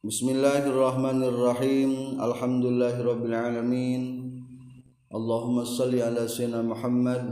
[0.00, 1.90] بسم الله الرحمن الرحيم
[2.24, 4.02] الحمد لله رب العالمين
[5.12, 7.22] اللهم صل على سيدنا محمد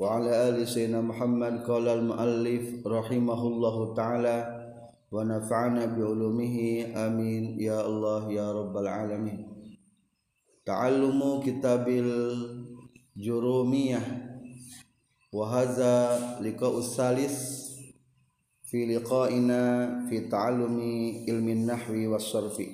[0.00, 4.38] وعلى آل سيدنا محمد قال المؤلف رحمه الله تعالى
[5.12, 6.56] ونفعنا بعلومه
[6.96, 9.40] آمين يا الله يا رب العالمين
[10.64, 11.84] تعلم كتاب
[13.16, 14.00] الجرومية
[15.32, 15.94] وهذا
[16.40, 17.36] لقاء الثالث
[18.70, 22.70] fi liqa'ina fi ta'allumi ilmin nahwi was sarfi.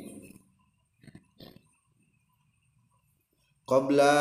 [3.65, 4.13] Qabla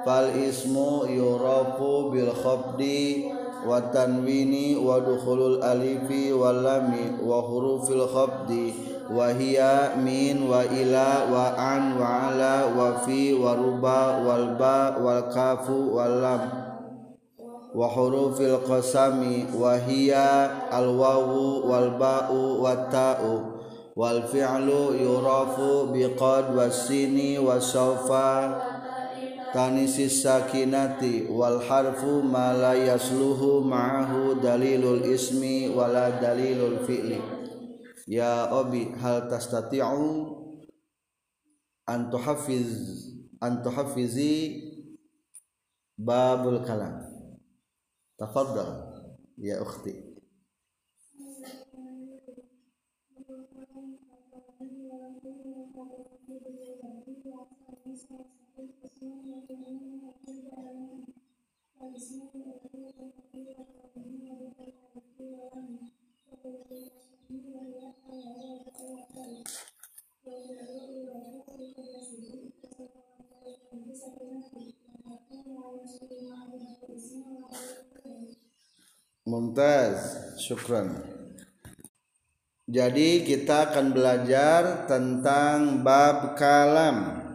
[0.00, 3.28] fal ismu yurafu bil khabdi
[3.68, 8.72] wa tanwini wa dukhulul alifi wal lami wa hurufil khabdi
[9.12, 14.96] wa hiya min wa ila wa an wa ala wa fi wa ruba wal ba
[14.96, 16.65] wal kafu wal lam.
[17.76, 23.60] Wa hurufil qasami wa hiya al wawu wal ba'u wat ta'u
[23.92, 28.56] wal fi'lu yurafu biqad wasini wasawfa
[29.52, 37.20] tanisis sakinati wal harfu ma la yasluhu ma'ahu dalilul ismi wala dalilul fi'li.
[38.08, 40.32] Ya obi hal tastati'u
[41.84, 42.72] an tuhaffiz
[43.44, 44.64] an tuhaffizi
[45.96, 47.05] babul kalam
[48.18, 48.70] tafaddal
[49.36, 50.16] ya ukhti
[79.26, 81.02] Mumtaz, syukran.
[82.70, 87.26] Jadi kita akan belajar tentang bab kalam.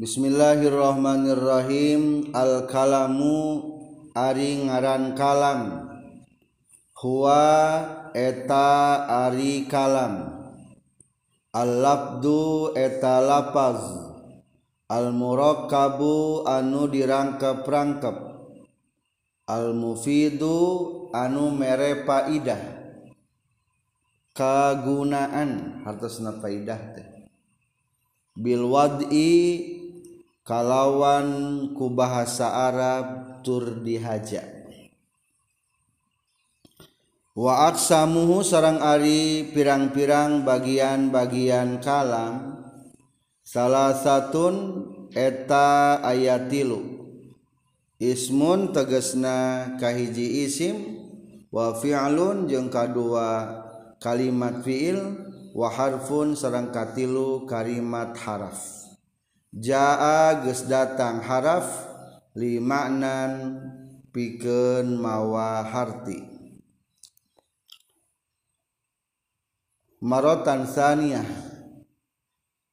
[0.00, 2.32] Bismillahirrahmanirrahim.
[2.32, 3.64] Al kalamu
[4.16, 5.92] ari ngaran kalam.
[7.04, 10.40] Huwa eta ari kalam.
[11.52, 14.07] Al lafdu eta lapaz.
[14.88, 18.16] Al murakkabu anu dirangkep-rangkep
[19.48, 20.60] Almufidu
[21.12, 22.78] anu mere faidah
[24.38, 27.08] kagunaan hartosna faidah teh.
[28.38, 29.32] Bil wad'i
[30.46, 34.46] kalawan ku bahasa Arab tur dihaja.
[37.34, 42.57] Wa aksamuhu sarang ari pirang-pirang bagian-bagian kalam.
[43.48, 44.84] salah satuun
[45.16, 47.00] eta ayat tilu
[47.98, 51.02] Ismun tegesna kahiji isim
[51.50, 53.64] wafialun jeung kadua
[53.98, 55.18] kalimat fiil
[55.50, 58.54] waharfun serang katilu kalimat haraf.
[59.50, 61.66] Jaa geus datang haraf
[62.38, 63.58] li maknan
[64.14, 66.22] pikeun mawa harti.
[69.98, 71.47] Marotan saniyah.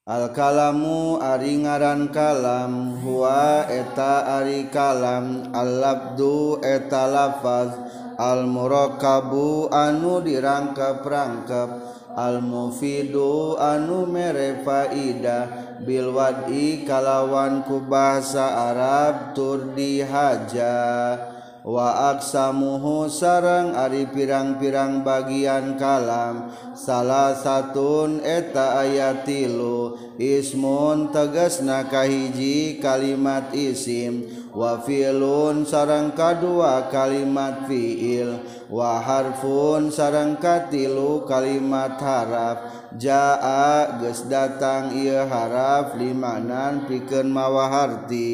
[0.06, 7.74] Alkalamu ari ngaran kalam Hua eta ari kalam Al-labdu eta lafaz
[8.13, 11.69] Al-murakabu anu dirangkep-rangkep
[12.13, 21.34] Al-mufidu anu mere faidah Bilwad'i kalawan ku bahasa Arab tur dihaja
[21.65, 26.53] waaksamuhu sarang Ari pirang-pirang bagian kalam.
[26.77, 29.97] Salah satuun eta ayat tilu.
[30.21, 34.29] Ismun teges nakahiji kalimat isim.
[34.53, 38.39] Wafilun sarang kedua kalimat fiil.
[38.69, 48.31] Waharfun sarang katilu kalimat harap jaa ges datang ia harap limanan piken mawaharti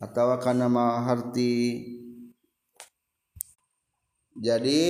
[0.00, 1.95] atau karena mawaharti
[4.36, 4.84] jadi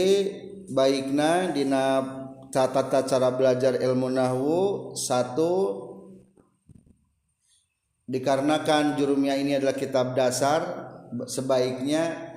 [0.67, 2.03] baiknya dina
[2.51, 4.59] tata cara belajar ilmu nahwu
[4.99, 5.53] satu
[8.11, 10.63] dikarenakan jurumnya ini adalah kitab dasar
[11.31, 12.35] sebaiknya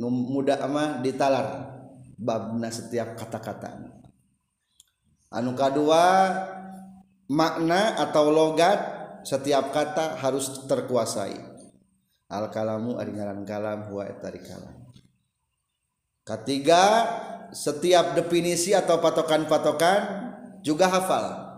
[0.00, 1.76] mudah ama ditalar
[2.16, 4.00] babna setiap kata-kata.
[5.28, 6.32] Anu kedua
[7.28, 8.80] makna atau logat
[9.28, 11.36] setiap kata harus terkuasai.
[12.30, 13.12] Al kalamu ari
[13.44, 14.79] kalam huwa etari kalam
[16.24, 16.84] ketiga
[17.50, 20.00] setiap definisi atau patokan-patokan
[20.62, 21.50] juga hafal.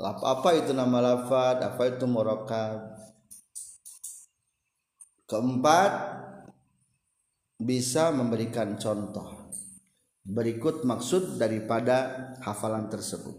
[0.00, 2.96] Apa itu nama lafad apa itu murokab
[5.28, 5.92] keempat
[7.60, 9.52] bisa memberikan contoh.
[10.24, 13.36] Berikut maksud daripada hafalan tersebut.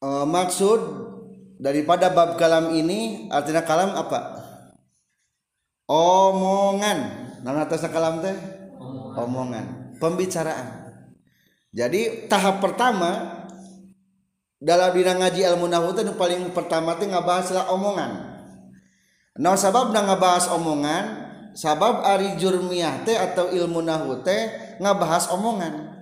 [0.00, 0.80] E, maksud
[1.64, 4.44] daripada bab kalam ini artinya kalam apa?
[5.88, 6.98] Omongan.
[7.40, 8.36] Nah atas kalam teh?
[9.16, 9.96] Omongan.
[9.96, 10.92] Pembicaraan.
[11.72, 13.40] Jadi tahap pertama
[14.60, 18.12] dalam bidang ngaji ilmu nahwu itu paling pertama itu ngabahas lah omongan.
[19.40, 21.04] Nah sabab nang ngabahas omongan
[21.56, 24.52] sabab ari jurmiyah teh atau ilmu nahwu teh
[24.84, 25.96] ngabahas omongan.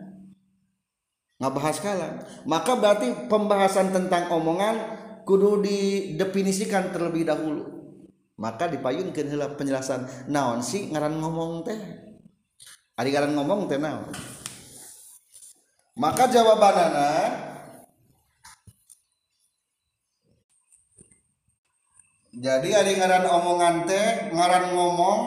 [1.39, 2.23] Ngabahas kalam.
[2.47, 5.03] Maka berarti pembahasan tentang omongan
[5.33, 7.65] kudu didefinisikan terlebih dahulu.
[8.37, 10.05] Maka dipayunkan penjelasan.
[10.29, 11.81] Naon sih ngaran ngomong teh?
[13.01, 13.81] Ari ngaran ngomong teh
[15.97, 17.09] Maka jawabanana
[22.33, 25.21] Jadi ari ngaran omongan teh ngaran ngomong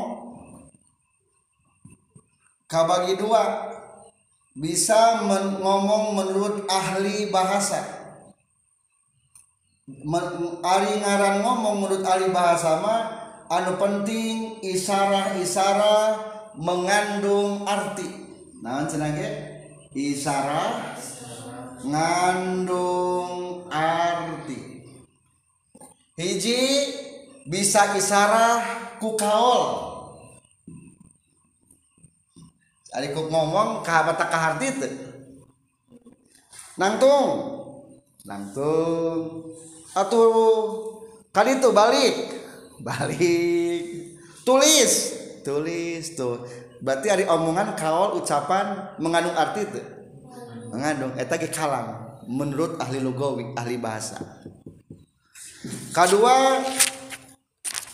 [2.66, 3.72] kabagi dua
[4.58, 7.95] bisa men ngomong menurut ahli bahasa
[9.86, 13.02] ari ngaran ngomong menurut ahli bahasa mah
[13.54, 16.18] anu penting isarah-isarah
[16.58, 18.10] mengandung arti.
[18.66, 19.30] Naon cenah ge?
[19.94, 20.98] Isara
[21.86, 24.90] ngandung arti.
[26.18, 26.62] Hiji
[27.46, 28.66] bisa isara
[28.98, 29.94] ku kaol.
[32.90, 34.90] Ari ku ngomong ka mata ka harti teu
[36.74, 37.54] nangtung.
[38.26, 39.54] Nangtung
[39.96, 40.94] atuh.
[41.32, 42.16] Kali itu balik.
[42.84, 43.84] Balik.
[44.44, 44.92] Tulis.
[45.42, 46.44] Tulis tuh.
[46.84, 49.82] Berarti hari omongan kaol ucapan mengandung arti itu?
[50.70, 51.16] Mengandung.
[51.16, 54.20] Eta ge kalam menurut ahli lugawi ahli bahasa.
[55.96, 56.62] Kedua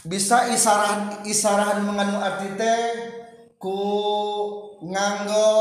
[0.01, 2.83] bisa isarah isarah mengandung arti teh
[3.61, 3.77] ku
[4.81, 5.53] nganggo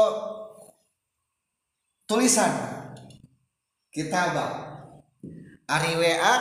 [2.08, 2.50] tulisan
[3.92, 4.69] kitabah
[5.70, 6.34] ari WA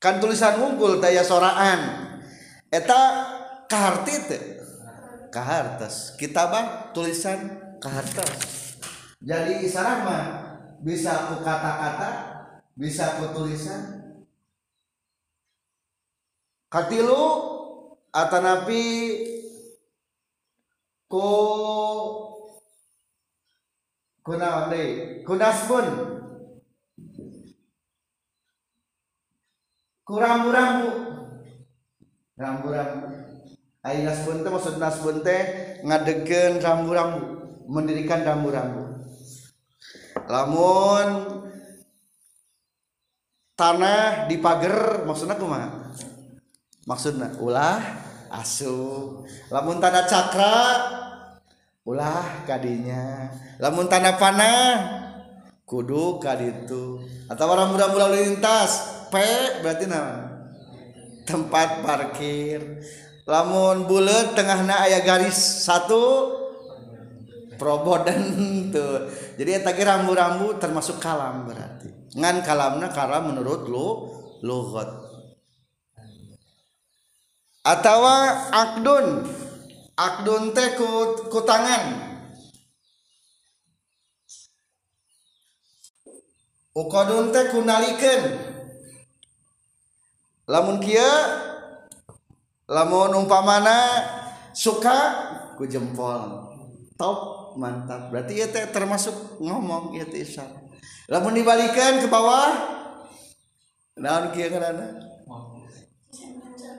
[0.00, 2.08] kan tulisan unggul daya soraan.
[2.72, 3.00] Eta
[3.68, 4.42] kaharti teh.
[5.30, 7.38] Kahartas kitabah tulisan
[7.78, 8.60] kahartas
[9.20, 10.24] jadi isyarat mah
[10.80, 12.10] bisa aku kata-kata
[12.72, 14.00] bisa aku tulisan.
[16.72, 17.24] Katilu
[18.08, 18.84] atanapi
[21.04, 21.28] ku
[24.24, 25.86] kunaon deui kunasbun
[30.10, 30.90] kurambu-rambu.
[32.34, 33.06] Rambu-rambu.
[33.80, 35.42] Ayo nasbun teh maksud nasbun teh
[35.86, 37.22] ngadegen rambu-rambu.
[37.70, 39.06] Mendirikan rambu-rambu.
[40.26, 41.08] Lamun
[43.54, 45.94] tanah di pagar maksudnya kumaha?
[46.90, 47.78] Maksudnya ulah
[48.34, 49.22] asu.
[49.54, 50.58] Lamun tanah cakra
[51.86, 53.30] ulah kadinya.
[53.62, 54.70] Lamun tanah panah
[55.62, 56.98] kudu kaditu.
[57.30, 58.99] Atau rambu-rambu lalu lintas.
[59.10, 59.14] P
[59.60, 60.30] berarti nama
[61.26, 62.80] tempat parkir.
[63.26, 66.34] Lamun bulat tengahna ayah garis satu
[67.58, 68.22] probodan
[68.74, 69.10] tuh.
[69.36, 71.90] Jadi eta rambu-rambu termasuk kalam berarti.
[72.16, 73.88] Ngan kalamna kalam menurut lu
[74.42, 74.88] lugat
[77.60, 78.02] atau
[78.50, 79.06] akdun.
[80.00, 81.44] Akdun teh ku, ku
[86.72, 88.22] ukadun teh ku nalikeun
[90.50, 91.06] lamun kia
[92.66, 94.02] lamun umpamana
[94.50, 94.98] suka
[95.54, 96.50] ku jempol.
[96.98, 98.10] Top mantap.
[98.10, 100.58] Berarti ya teh termasuk ngomong ya teh isyarat.
[101.06, 102.50] Lamun dibalikan ke bawah
[103.94, 104.90] naon kia karena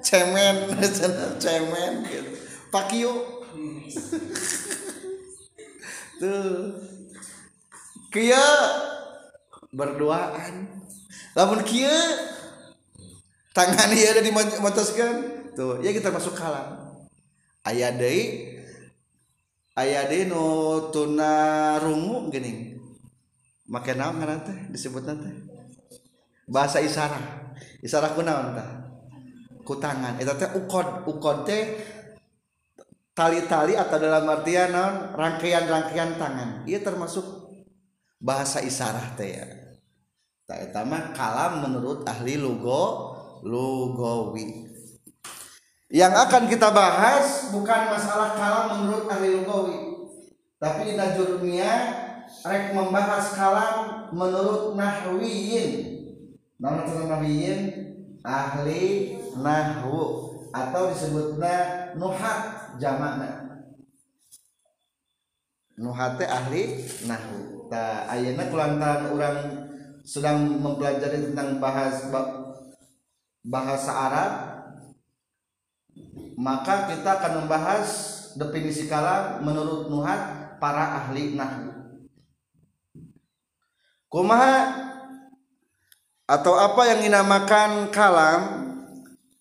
[0.04, 0.56] cemen.
[1.44, 2.32] Cemen gitu
[2.72, 3.12] pakio
[6.22, 6.76] tuh.
[8.12, 8.44] Kia
[9.72, 10.84] berduaan.
[11.32, 11.96] Lamun kia
[13.52, 15.14] tangan iya ada dimotoskan
[15.56, 16.96] tuh ya kita masuk kalam
[17.68, 18.56] ayah deh
[19.80, 22.80] ayah deh no tuna rungu gini
[23.68, 25.32] makan naon nanti disebut nanti
[26.52, 27.42] bahasa isyarat
[27.82, 28.70] isyarat kunaon tah?
[29.62, 30.18] Ku tangan.
[30.22, 31.06] Itu teh ukod.
[31.06, 31.78] Ukod teh
[33.14, 36.50] tali-tali atau dalam artian non rangkaian-rangkaian tangan.
[36.66, 37.26] Iya termasuk
[38.22, 39.46] bahasa isyarat teh ya.
[40.46, 43.11] Tak etama kalam menurut ahli logo
[43.44, 44.70] lugawi
[45.92, 49.92] yang akan kita bahas bukan masalah kalam menurut ahli lugawi
[50.62, 51.74] tapi di najurnya
[52.46, 53.76] rek membahas kalam
[54.14, 56.00] menurut nahwiyin.
[56.62, 57.60] Nama nahwiyin
[58.22, 63.66] ahli nahwu atau disebutnya nuhat jamakna
[65.82, 67.66] nuhat ahli nahwu.
[67.74, 69.38] Ta ayeuna kulantaran orang
[70.06, 72.06] sedang mempelajari tentang bahas
[73.42, 74.32] bahasa Arab
[76.38, 77.90] maka kita akan membahas
[78.34, 81.70] definisi kalam menurut nuhat para ahli nahwu.
[84.12, 84.56] Kumaha
[86.28, 88.42] atau apa yang dinamakan kalam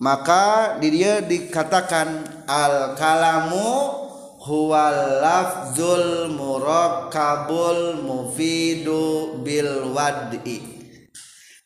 [0.00, 4.00] maka di dia dikatakan al kalamu
[4.40, 10.79] huwal lafzul murakkabul mufidu bil wad'i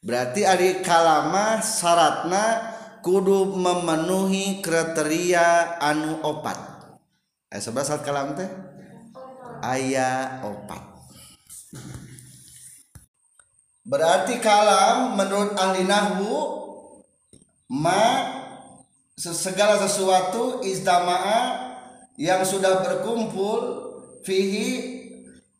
[0.05, 6.57] berarti ari kalama syaratna kudu memenuhi kriteria anu opat.
[7.49, 8.49] Eh sebelah saat kalam teh?
[9.65, 10.83] Ayah opat.
[13.85, 16.37] Berarti kalam menurut ahli nahwu
[17.69, 18.33] ma
[19.13, 21.41] segala sesuatu izdama'a
[22.17, 23.61] yang sudah berkumpul
[24.25, 24.97] fihi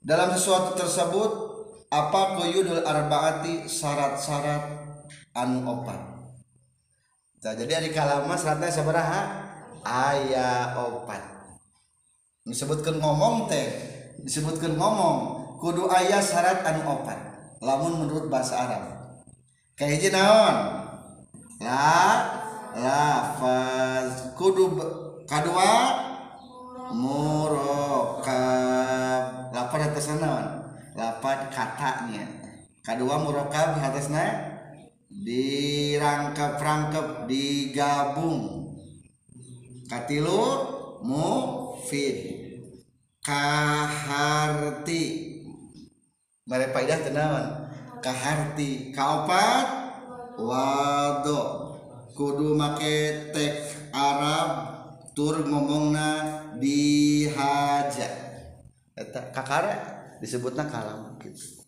[0.01, 1.44] dalam sesuatu tersebut
[1.95, 4.67] apa kuyudul arbaati syarat-syarat
[5.39, 6.01] anu opat?
[7.45, 9.21] Nah, jadi dari kalama syaratnya sabaraha
[9.87, 11.23] ayah opat.
[12.43, 13.69] Disebutkan ngomong teh
[14.27, 15.19] disebutkan ngomong
[15.63, 17.19] kudu ayah syarat anu opat.
[17.63, 18.83] Lamun menurut bahasa Arab.
[19.79, 20.57] Kayak hiji naon?
[21.63, 22.27] La
[22.75, 24.75] lafaz kudu
[25.31, 26.03] kadua?
[26.95, 28.35] Murokab.
[29.55, 30.64] Lapar atas naon
[30.95, 32.23] lapan katanya.
[32.85, 34.55] Kedua murokab atasnya
[35.11, 38.71] dirangkap-rangkap digabung.
[39.91, 40.43] Katilu
[41.03, 42.17] mufid.
[43.25, 45.03] Kaharti.
[46.45, 47.47] Mereka paidah tenawan.
[48.01, 48.93] Kaharti.
[48.95, 49.67] Kaopat?
[50.39, 51.43] Wado.
[52.15, 53.59] Kudu make tek
[53.91, 54.75] Arab
[55.15, 58.11] tur ngomongna dihaja
[58.99, 59.94] eta kakara
[60.25, 61.61] disebutnya kalam gitu.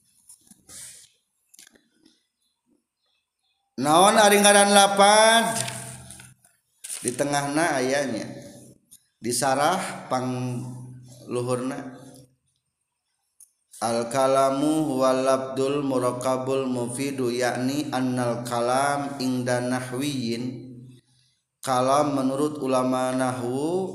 [3.77, 5.61] Naon aringaran lapad?
[7.05, 8.25] Di tengahna ayahnya.
[9.21, 10.65] Disarah pang
[11.29, 12.01] luhurna.
[13.85, 20.65] Al kalamu wal abdul murakabul mufidu yakni annal kalam ingda nahwiyin.
[21.61, 23.93] Kalam menurut ulama nahwu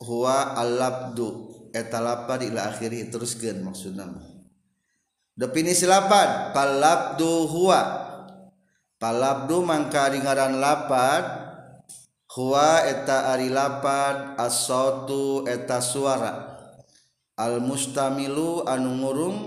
[0.00, 0.80] huwa al
[1.78, 4.38] eta lapad ila akhiri teruskeun maksudna
[5.38, 7.80] definisi lapad palabdu huwa.
[8.98, 11.22] Palabdu mangka ringaran lapad
[12.34, 16.58] huwa eta ari lapad as-sautu eta suara.
[17.38, 19.38] Al mustamilu anu ngurung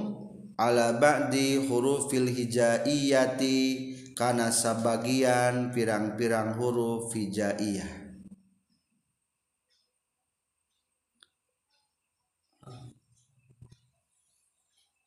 [0.56, 3.60] ala ba'di hurufil hijaiyati
[4.16, 8.01] kana sabagian pirang-pirang huruf hijaiyah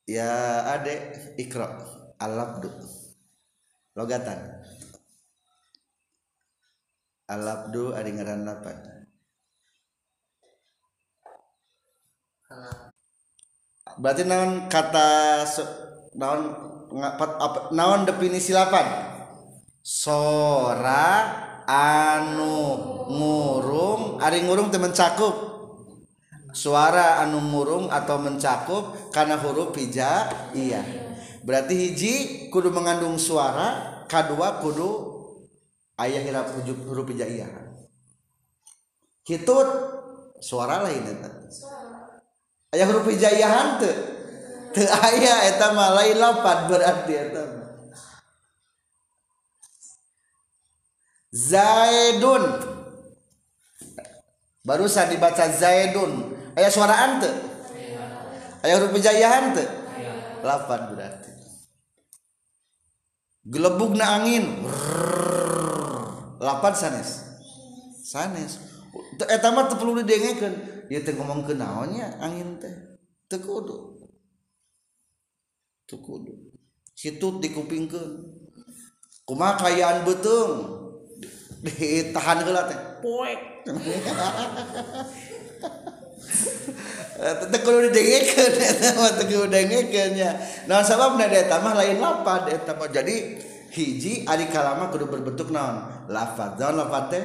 [0.08, 1.68] ya adek ikro
[2.20, 2.70] alabdu.
[3.94, 4.38] Logatan.
[7.24, 8.94] Alabdu ada ngaran lapan
[13.94, 15.42] berarti naon kata
[16.18, 16.40] naon
[17.74, 18.86] naon definisi lapan?
[19.84, 21.28] Sora
[21.68, 22.56] anu
[23.12, 25.53] ngurung ari ngurung temen cakup
[26.54, 30.80] suara anu murung atau mencakup karena huruf hija iya.
[31.44, 32.14] Berarti hiji
[32.48, 34.88] kudu mengandung suara kedua kudu
[35.98, 36.54] ayah hirap
[36.86, 37.50] huruf hija iya.
[39.26, 39.68] Hitut
[40.38, 41.28] suara lain itu
[42.78, 43.90] ayah huruf hija iya hante
[44.70, 47.44] te ayah eta mah lain lapat berarti eta
[51.34, 52.46] Zaidun.
[54.62, 57.34] Barusan dibaca Zaidun aya suaraan teu?
[58.64, 59.68] Aya huruf pejayahan teu?
[60.44, 61.32] Lapan berarti.
[63.44, 64.64] Gelebugna angin.
[64.64, 66.44] Rrrr.
[66.44, 67.24] lapan sanes.
[68.04, 68.60] Sanes.
[69.16, 70.54] Eta mah teu perlu didengekeun.
[70.92, 72.72] Ieu teh ngomong kenaonnya angin teh?
[73.28, 73.96] Teu kudu.
[75.88, 76.52] Teu kudu.
[76.92, 78.44] Situt dikupingkeun.
[79.24, 80.84] Kumaha kayaan beuteung
[81.64, 82.76] ditahan heula teh.
[83.00, 83.40] Poek.
[91.74, 92.48] lain lapar
[92.92, 93.14] jadi
[93.74, 96.06] hiji Alikalama kudu berbentuk naon?
[96.10, 97.24] Lafaz naon lafaz teh?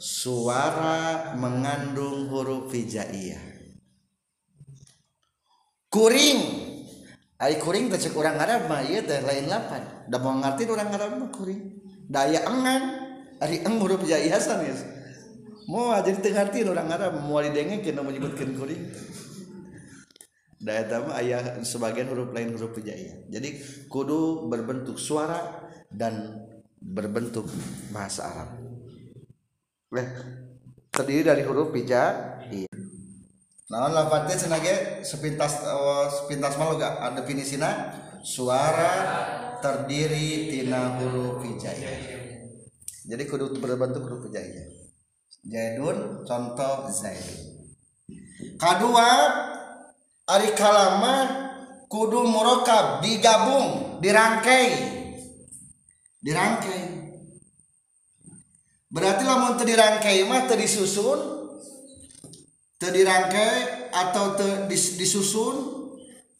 [0.00, 3.50] Suara mengandung huruf hijaiyah
[5.92, 6.40] kuring.
[7.40, 10.88] Ari kuring teh cek urang Arab mah ieu teh lain lafaz da mau ngarti urang
[10.88, 11.84] Arab mah kuring.
[12.08, 12.82] Daya engan
[13.40, 14.99] ari eng huruf hijaiyah sanes
[15.70, 18.82] mau jadi teu ngarti urang Arab mau didengekeun menyebutkeun kuring
[20.60, 23.48] da eta mah aya sebagian huruf lain huruf hijaiyah jadi
[23.86, 26.42] kudu berbentuk suara dan
[26.80, 27.44] berbentuk
[27.92, 28.50] bahasa Arab.
[29.92, 30.08] Leh,
[30.88, 32.02] terdiri dari huruf hija.
[32.48, 32.72] Iya.
[33.70, 34.74] Nah, lafadznya senage
[35.06, 37.22] sepintas uh, sepintas malu gak ada
[38.24, 38.92] suara
[39.62, 42.00] terdiri tina huruf hijaiyah.
[43.06, 44.79] Jadi kudu berbentuk huruf hijaiyah.
[45.40, 47.24] Zaidun contoh Zaid.
[48.60, 49.08] Kedua
[50.30, 51.26] Ari kalama
[51.90, 54.70] kudu murokab digabung dirangkai.
[56.22, 56.82] Dirangkai.
[58.94, 61.20] Berarti lamun teu dirangkai mah teu disusun
[62.78, 65.56] teu dirangkai atau teu disusun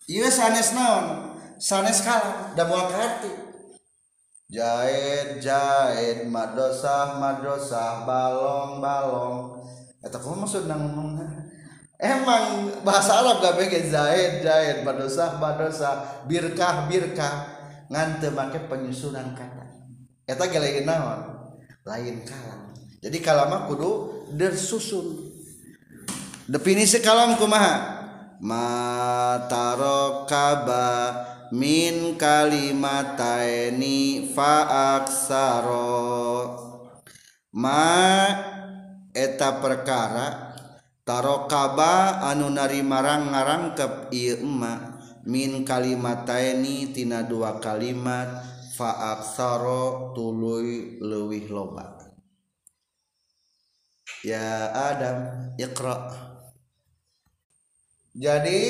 [0.06, 1.34] ieu sanes naon?
[1.58, 3.49] Sanes kalam da moal kartu
[4.50, 9.62] jahit jahit madrasah madrasah balong balong.
[10.02, 11.22] Eta kumaha maksud nang ngomong
[12.00, 17.60] emang bahasa Arab gak pake Zaid Zaid madrasah madrasah birkah birkah.
[17.90, 19.66] Ngan teu make penyusunan kata.
[20.22, 21.26] Eta gelege naon?
[21.82, 22.70] Lain kalam.
[23.02, 25.26] Jadi kalam kudu dersusun.
[26.46, 27.98] Definisi kalam kumaha?
[28.38, 30.86] Matarokaba
[31.50, 35.82] min kalimataini faaksaro.
[37.50, 38.30] Ma
[39.10, 40.54] eta perkara
[41.02, 48.30] tarokaba anu narimarang ngarangkep ieu emma min kalimataini tina dua kalimat
[48.78, 51.98] faaksaro tuluy leuwih loba.
[54.22, 56.29] Ya adam iqra'
[58.10, 58.60] jadi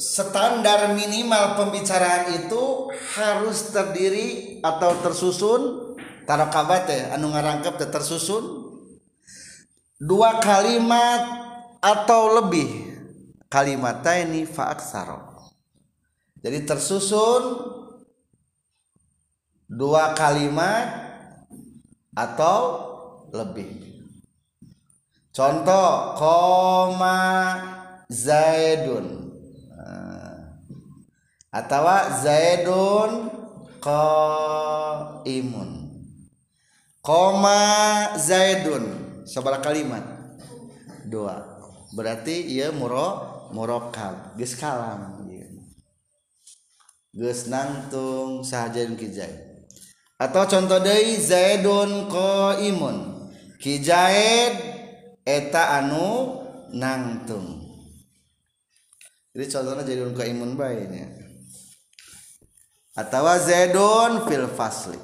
[0.00, 5.62] standar minimal pembicaraan itu harus terdiri atau tersusun
[6.24, 8.44] tarokabat ya anu ngarangkep tersusun
[10.00, 11.22] dua kalimat
[11.80, 12.98] atau lebih.
[13.46, 15.26] Kalimat ini faaksaro
[16.46, 17.42] jadi tersusun
[19.66, 20.86] dua kalimat
[22.14, 22.58] atau
[23.34, 23.98] lebih.
[25.34, 27.18] Contoh koma
[28.06, 29.34] Zaidun.
[29.74, 30.62] Ah.
[31.50, 31.86] Atau
[32.22, 33.30] Zaidun
[33.82, 35.70] qaimun.
[37.02, 37.62] Koma
[38.18, 38.84] Zaidun.
[39.26, 40.02] Sabara kalimat.
[41.06, 41.58] Dua.
[41.94, 44.38] Berarti ia muro murokab.
[44.38, 45.16] Geus kalam
[47.16, 49.64] geus nangtung sahajain kijai.
[50.20, 53.32] Atau contoh deui Zaidun qaimun.
[53.56, 54.52] Kijaid
[55.24, 56.44] eta anu
[56.76, 57.65] nangtung
[59.36, 61.12] jadi contohnya Zaidun imun baiknya
[62.96, 64.96] atau Zaidun fil fasli.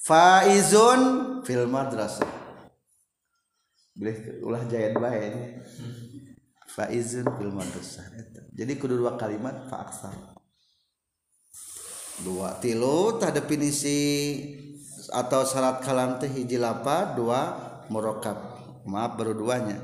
[0.00, 1.00] Faizun
[1.44, 2.24] fil madrasah.
[3.92, 5.60] Boleh ulah Zaid baik
[6.72, 8.08] Faizun fil madrasah.
[8.56, 10.16] Jadi kudu dua kalimat fa aksar.
[12.24, 14.00] Dua tilu tah definisi
[15.12, 17.40] atau syarat kalam teh hiji lapa dua
[17.92, 18.49] murokab
[18.86, 19.78] maaf baru duanya.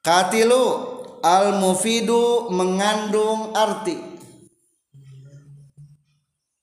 [0.00, 0.64] Katilu
[1.24, 3.96] al mufidu mengandung arti.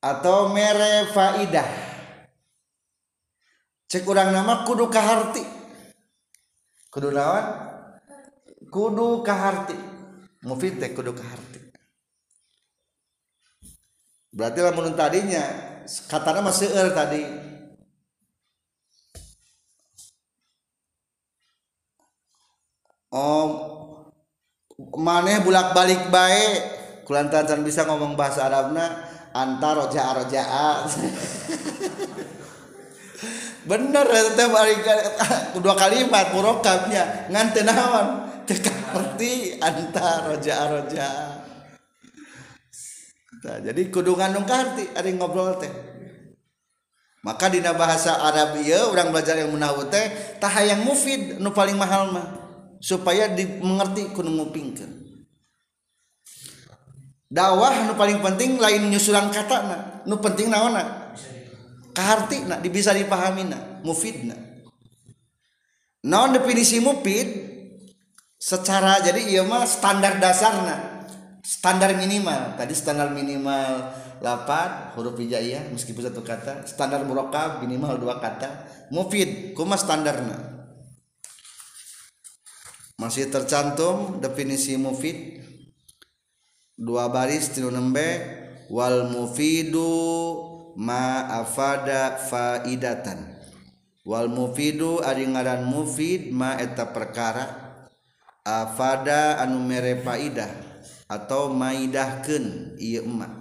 [0.04, 1.70] Atau mere faidah.
[3.88, 5.44] Cek urang nama kudu kaharti.
[6.92, 7.46] Kudu naon?
[8.68, 9.78] Kudu kaharti.
[10.44, 11.60] Mufid teh kudu kaharti.
[14.38, 15.42] Berarti lamun tadinya
[16.12, 17.47] katana masih er tadi
[23.14, 23.48] oh
[24.98, 26.60] maneh bulak balik baik
[27.08, 30.44] kulantaran bisa ngomong bahasa Arabna antar roja roja
[33.68, 34.46] bener itu
[35.64, 37.28] dua kalimat murokabnya.
[37.28, 38.08] Nganten naon?
[38.48, 41.38] Teka arti anta roja roja
[43.48, 45.72] jadi kudungan nungkarti ada ngobrol teh.
[47.24, 51.76] Maka dina bahasa Arab iya orang belajar yang menahu teh tah yang mufid nu paling
[51.76, 52.37] mahal mah
[52.80, 54.92] supaya dimengerti kudu ngupingkeun.
[57.28, 61.12] Dakwah nu paling penting lain nyusuran katana nu penting naona
[61.92, 64.36] kahartina bisa dipahamina mufidna.
[66.08, 67.58] Naon definisi mufid?
[68.38, 71.04] Secara jadi iya mah standar dasarna.
[71.44, 73.92] Standar minimal tadi standar minimal
[74.24, 80.57] lapan huruf hijaiyah meskipun satu kata standar murakab minimal dua kata mufid kuma standarna?
[82.98, 85.46] masih tercantum definisi mufid.
[86.78, 88.36] Dua baris tilu nembe.
[88.68, 89.88] Wal mufidu
[90.76, 93.40] ma afada faidatan.
[94.04, 97.66] Wal mufidu ari ngaran mufid ma eta perkara.
[98.44, 100.52] Afada anu mere faidah
[101.08, 103.32] atau maidahkeun ieu emak.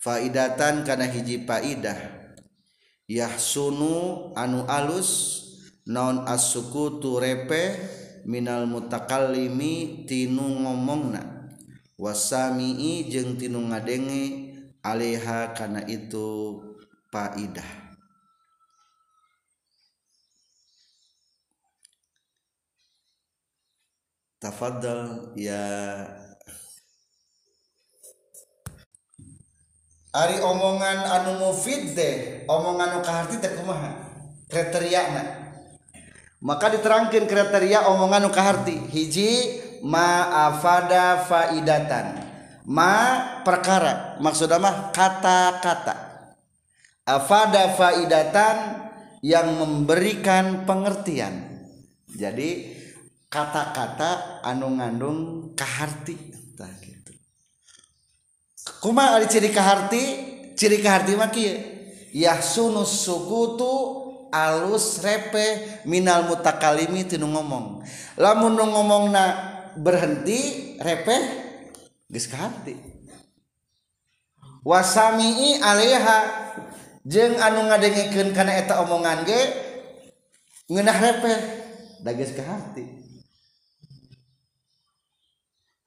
[0.00, 1.96] Faidatan kana hiji faidah
[3.08, 5.40] yahsunu anu alus
[5.84, 11.52] non as-sukutu repeh minal mutakallimi tinu ngomongna.
[11.94, 14.50] Wasami'i jeung tinu ngadenge
[14.82, 16.58] aleha kana itu
[17.12, 17.70] faidah.
[24.42, 25.64] Tafadhal ya.
[30.14, 33.90] Ari omongan anu mufid deh omongan anu kaharti teh kumaha?
[34.46, 35.22] Kriteria na
[36.44, 38.76] maka diterangkan kriteria omongan anu kaharti.
[38.92, 39.32] Hiji
[39.80, 42.20] ma afada faidatan.
[42.68, 42.92] Ma
[43.40, 44.20] perkara.
[44.20, 45.96] Maksudnya mah kata-kata.
[47.08, 48.56] Afada faidatan
[49.24, 51.64] yang memberikan pengertian.
[52.12, 52.76] Jadi
[53.32, 55.18] kata-kata anu ngandung
[55.56, 56.36] kaharti.
[58.84, 60.02] Kuma ari ciri kaharti?
[60.60, 61.56] Ciri kaharti mah kieu.
[62.12, 64.03] Yahsunus sukutu
[64.34, 67.86] alus repe minal mutakalimi tinu ngomong.
[68.18, 71.14] Lamun nu ngomong na berhenti repe
[72.10, 72.78] geus kahati
[74.62, 76.18] wasami'i alaiha
[77.02, 79.40] jeung anu ngadengekeun kana eta omongan ge
[80.70, 81.32] ngeunah repe
[82.00, 82.86] da geus kahati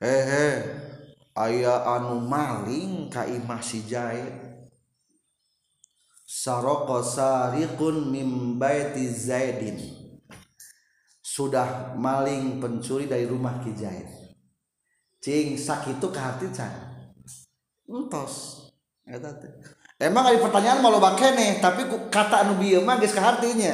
[0.03, 0.47] hehe
[1.33, 4.46] aya anu maling ka imah si jahit
[6.27, 9.79] saroko sariqun mim baiti Zaidin.
[11.23, 14.11] Sudah maling pencuri dari rumah Ki Zaid.
[15.23, 16.71] Cing sakitu ka hati can
[17.87, 18.67] entos.
[19.97, 23.71] Emang ada pertanyaan mau loba keneh tapi kata anu bieu mah geus ka hartinya.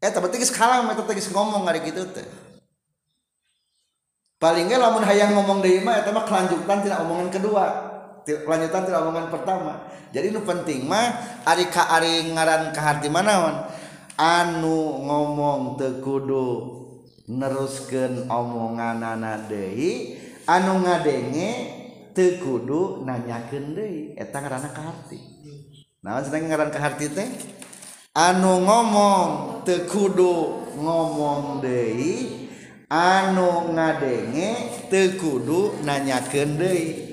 [0.00, 2.24] Eta berarti geus kalam eta teh ngomong ari kitu teh.
[4.40, 7.89] Paling nggak lamun hayang ngomong deui mah eta mah kelanjutan tidak omongan kedua
[8.46, 9.86] lanjutan tuh omongan pertama.
[10.10, 13.62] Jadi nu penting mah ari ka ari ngaran ka harti manaon
[14.18, 16.46] anu ngomong teu kudu
[17.30, 20.18] neruskeun omonganana deui
[20.50, 21.50] anu ngadenge
[22.10, 24.18] teu kudu nanyakeun deui.
[24.18, 25.18] Eta ngaranna ka harti.
[26.02, 27.28] Naon cenah ngaran ka harti teh?
[28.10, 30.34] Anu ngomong teu kudu
[30.74, 32.50] ngomong deui
[32.90, 34.48] anu ngadenge
[34.90, 37.09] teu kudu nanyakeun deui.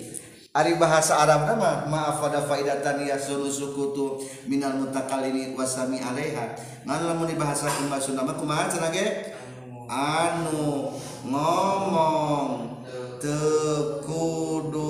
[0.58, 4.18] Ari bahasa Arab nama maaf ada faidatan ya suruh sukutu
[4.50, 6.58] minal mutakalimi wasami alaiha.
[6.82, 7.70] Ngan lamun bahasa
[8.02, 9.38] Sunda kumaha cenah ge?
[9.86, 10.98] Anu
[11.30, 12.74] ngomong
[13.22, 14.90] tekudu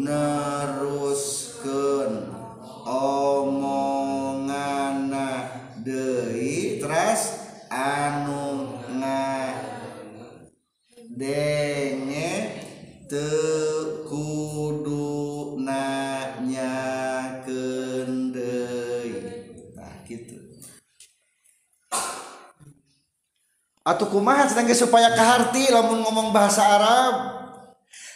[0.00, 1.12] neruskeun
[2.88, 4.00] omongana
[5.84, 9.52] deui terus anu nga
[13.12, 14.24] tekudunanya
[17.44, 19.12] kendei
[19.76, 20.40] nah gitu.
[23.84, 27.14] Atau kumaha sedangkan supaya keharti lamun ngomong bahasa Arab?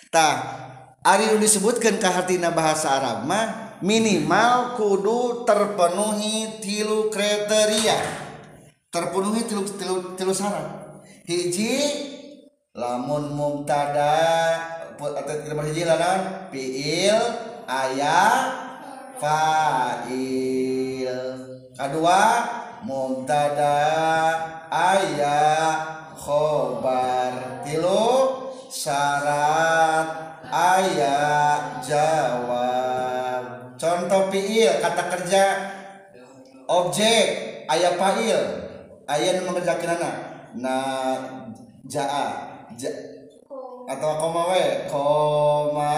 [0.08, 0.64] Tah
[1.04, 8.00] Ari disebutkan kehartina bahasa Arab mah minimal kudu terpenuhi tilu kriteria.
[8.88, 10.66] Terpenuhi tilu tilu, tilu syarat.
[11.28, 11.78] Hiji
[12.74, 17.20] lamun mubtada berhiji lanan fiil
[17.68, 18.66] ayat
[19.20, 21.08] fa'il.
[21.76, 22.22] Kedua
[22.84, 23.78] mubtada
[24.72, 27.60] ayat khobar.
[27.66, 28.06] Tilu
[28.72, 30.06] syarat
[30.48, 33.44] ayat jawab.
[33.76, 35.44] Contoh fiil kata kerja
[36.68, 37.24] objek
[37.68, 38.40] ayat fa'il.
[39.06, 40.16] Ayat mengerjakan anak.
[40.56, 41.46] Nah
[41.86, 42.26] jaa
[42.74, 42.90] ja,
[43.86, 45.94] atau koma we koma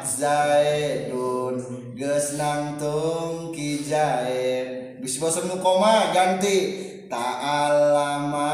[0.00, 1.60] zaidun
[1.92, 6.88] geus nangtung ki zaid bisa basa nu koma ganti.
[7.06, 8.50] Ta'alama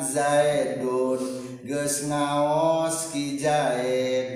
[0.00, 1.20] zaidun
[1.60, 4.26] geus ngaos ki zaid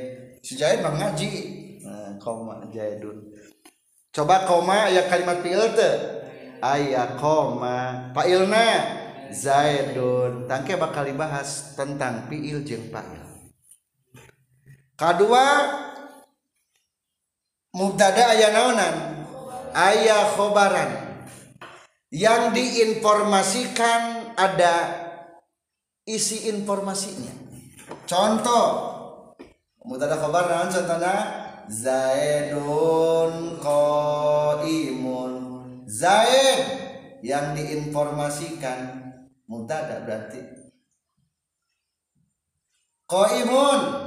[0.45, 1.33] si zaid mah ngaji.
[1.81, 3.33] Nah, koma zaidun.
[4.13, 5.95] Coba koma ya kalimat fi'il teh.
[6.61, 8.69] Aya koma fa'ilna
[9.33, 10.45] zaidun.
[10.45, 13.26] Tangke bakal dibahas tentang fi'il jeung fa'il.
[14.97, 15.45] Kedua
[17.77, 18.97] mubtada aya naonan?
[19.77, 21.05] Aya khobaran.
[22.09, 24.75] Yang diinformasikan ada
[26.09, 27.35] isi informasinya.
[28.09, 28.65] Contoh
[29.85, 31.15] mubtada khobar naon contohna?
[31.67, 35.33] Zaidun qaimun.
[35.85, 36.61] Zaid
[37.27, 39.13] yang diinformasikan
[39.51, 40.43] mubtada berarti.
[43.07, 44.06] Qaimun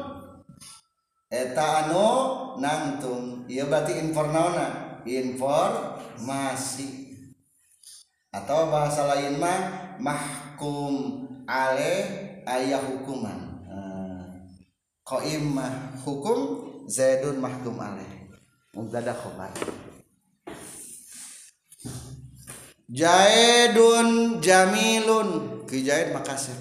[1.30, 2.10] eta anu
[2.58, 3.46] nangtung.
[3.46, 7.13] Iya berarti informana informasi.
[8.30, 11.94] Atau bahasa lain mah mahkum ale
[12.46, 13.50] ayah hukuman.
[15.06, 18.06] Qaim mah hukum zaidun mahkum ale.
[18.78, 19.50] Mubtada khabar
[22.89, 25.62] Jaidun jamilun.
[25.65, 26.58] Ki Jaid makasih.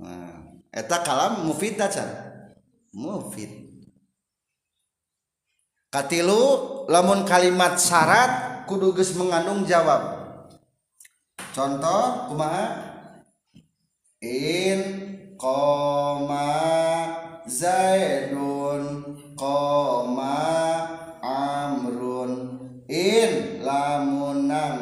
[0.00, 2.08] Nah, eta kalam mufid can.
[2.92, 3.61] Mufid.
[5.92, 10.24] Katilu lamun kalimat syarat kudu geus mengandung jawab.
[11.52, 12.80] Contoh kumaha?
[14.24, 14.80] In
[15.36, 16.48] koma
[17.44, 19.04] Zaidun
[19.36, 20.40] koma
[21.20, 22.32] Amrun
[22.88, 24.78] in lamun nang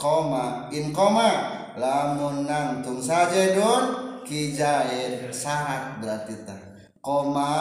[0.00, 1.28] koma in koma
[1.76, 6.56] lamun nang tung sajidun ki Zaid syarat berarti tah
[7.04, 7.52] koma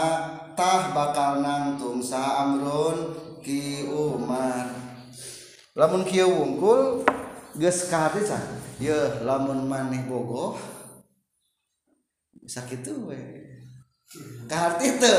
[0.54, 4.70] tah bakal nangtung sa amrun ki umar.
[5.74, 7.02] Lamun kieu wungkul
[7.58, 8.14] geus cah
[8.78, 10.58] ye lamun maneh bogoh
[12.44, 13.18] bisa kitu we.
[14.46, 15.18] Kahati teu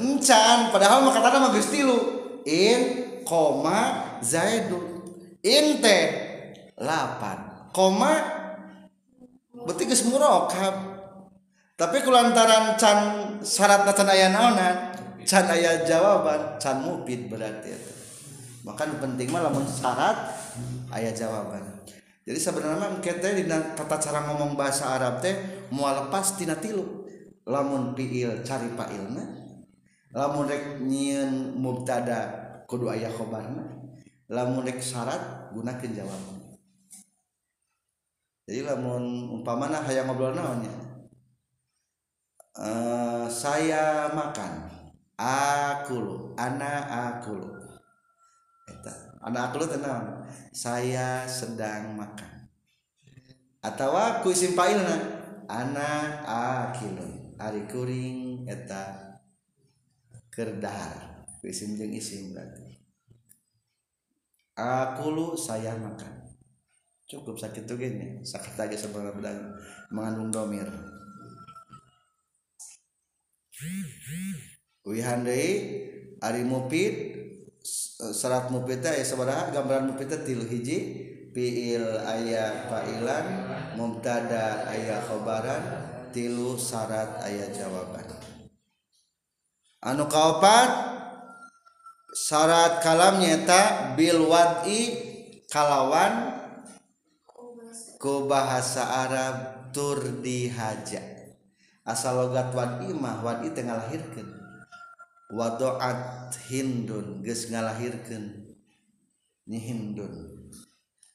[0.00, 0.72] encan.
[0.72, 1.98] Padahal mah katana mah geus tilu.
[2.44, 2.80] In
[3.24, 5.04] koma zaidun
[5.42, 6.04] in teh
[6.80, 7.68] lapan.
[7.74, 8.12] Koma
[9.52, 10.93] berarti geus murokab
[11.74, 12.98] tapi kulantaran can
[13.42, 14.94] syarat can aya naonan
[15.26, 17.94] can aya jawaban can mufid berarti itu
[18.64, 20.32] maka penting mah lamun syarat
[20.88, 21.84] aya jawaban.
[22.24, 25.36] Jadi sebenarnya kita di tata cara ngomong bahasa Arab teh
[25.68, 27.04] mau lepas tina tilu.
[27.44, 29.20] Lamun fiil cari fa'ilna
[30.16, 32.32] lamun rek nyieun mubtada
[32.64, 33.68] kudu aya khobarna
[34.32, 36.56] lamun rek syarat gunakeun jawaban.
[38.48, 40.72] Jadi lamun umpamana hayang ngobrol naonnya
[42.54, 44.70] Uh, saya makan.
[45.18, 47.50] Akulu ana akulu
[48.70, 49.18] Eta.
[49.18, 50.22] ana akulu tenang.
[50.54, 52.46] Saya sedang makan.
[53.58, 54.94] Atau aku isim pailna
[55.50, 56.22] ana
[56.70, 59.18] akilun ari kuring eta
[60.30, 61.26] kerdahar.
[61.42, 62.78] Isim jeung isim berarti.
[64.54, 66.38] Akulu saya makan.
[67.10, 68.22] Cukup sakit tuh gini.
[68.22, 69.58] Sakit lagi sebenarnya
[69.90, 70.93] mengandung domir
[74.84, 75.50] wihan deui
[76.18, 76.94] ari mufid
[78.12, 80.78] syarat mufid teh aya sabaraha gambaran mufid teh tilu hiji
[81.30, 83.26] fiil aya fa'ilan
[83.74, 85.62] mubtada aya khabaran
[86.14, 88.06] tilu syarat aya jawaban.
[89.82, 90.70] Anu kaopat
[92.14, 94.94] syarat kalam nyata bil wad'i
[95.50, 96.38] kalawan
[97.98, 99.36] ku bahasa Arab
[99.74, 101.13] tur dihaja
[101.84, 104.28] asal logat wadi mah wadi teh ngalahirkeun.
[105.32, 108.56] Wadoat hindun geus ngalahirkeun.
[109.48, 110.12] Nyi hindun.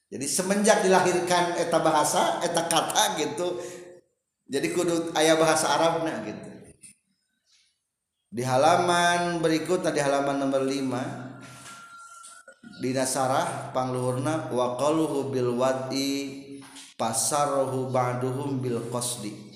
[0.09, 3.61] Jadi semenjak dilahirkan eta bahasa eta kata gitu
[4.49, 6.49] jadi kudu aya bahasa Arabna gitu.
[8.29, 11.29] Di halaman berikut di halaman nomor 5
[12.81, 14.77] di nasarah pangluhurna wa
[15.33, 16.13] bil wadi
[16.97, 19.48] pasarahu ba'duhum bil qasdi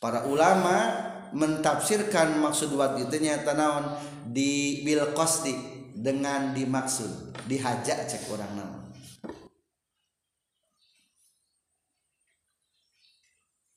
[0.00, 3.84] para ulama mentafsirkan maksud wad itu nyata naon?
[4.26, 5.54] Di bil qasdi
[5.94, 8.82] dengan dimaksud dihajak cek orang naon.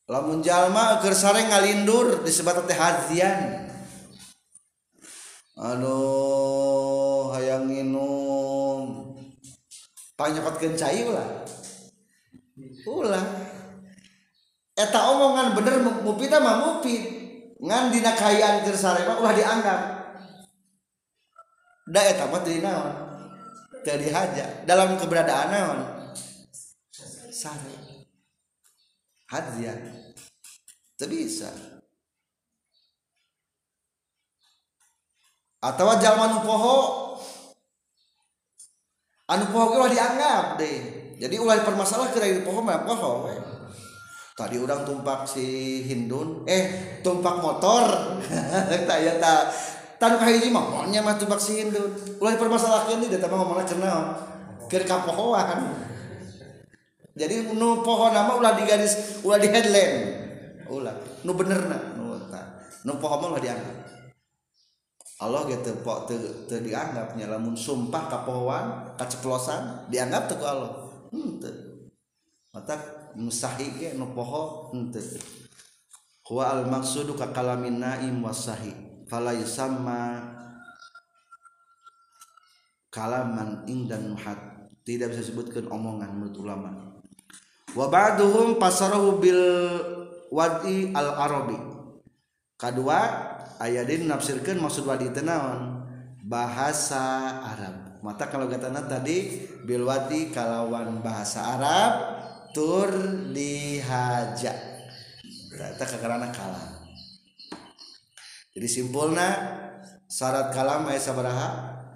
[0.07, 3.71] Lamun jalma keur sare ngalindur disebut teh hadzian
[5.55, 9.15] aduh hayang nginum.
[10.13, 11.43] Panyokotkeun cai ulah
[12.85, 13.25] ulah
[14.83, 17.23] eta omongan bener mupita mah mupit.
[17.63, 19.81] Ngan dina kayaan keur sarema ulah dianggap.
[21.87, 22.91] Da eta mah teu naon
[23.83, 25.79] teu dihaja dalam keberadaan naon.
[27.31, 27.75] Sare.
[29.31, 29.75] Hadiah
[30.99, 31.51] teu bisa.
[35.63, 36.79] Atau jalma nu poho.
[39.31, 40.79] Anu poho ulah dianggap deh.
[41.15, 43.35] Jadi ulah permasalah keur poho mah poho we.
[44.33, 46.45] Tadi orang tumpak si Hindun.
[46.49, 47.85] Eh tumpak motor.
[48.89, 49.53] Tak ya tak.
[50.01, 51.93] Tan kahiji mah maunya mah tumpak si Hindun.
[52.17, 54.17] Ulah permasalahan ini datang ngomongna cenah.
[54.67, 55.83] Keur kapohoan.
[57.13, 60.25] Jadi nu pohon nama ulah di garis ulah di headline
[60.65, 62.57] ulah nu benerna nu ta
[62.89, 63.77] nu pohon mah dianggap.
[65.21, 66.17] Allah gitu pok te,
[66.49, 70.73] te dianggapnya lamun sumpah kapohoan kaceplosan dianggap tuh Allah.
[71.13, 71.37] Hmm,
[72.49, 75.19] mata musahi ge nu poho henteu
[76.29, 78.73] huwa al maqsudu ka kalamin naim wasahi
[79.09, 80.33] fala yusamma
[82.93, 84.53] kalaman indan nuhat.
[84.83, 86.69] Tidak bisa disebutkan omongan menurut ulama.
[87.73, 89.43] Wa ba'duhum pasarahu bil
[90.29, 91.57] wadi al arabi
[92.59, 92.99] kedua
[93.63, 95.87] ayadin nafsirkan maksud wadi tenawan
[96.21, 97.01] bahasa
[97.47, 97.75] Arab.
[98.03, 101.91] Mata kalau katana tadi bil wadi kalawan bahasa Arab
[102.55, 102.89] tur
[103.33, 104.53] dihaja
[105.49, 106.71] ternyata kekarana kalam
[108.53, 109.29] jadi simpulna
[110.05, 111.49] syarat kalam ayat sabaraha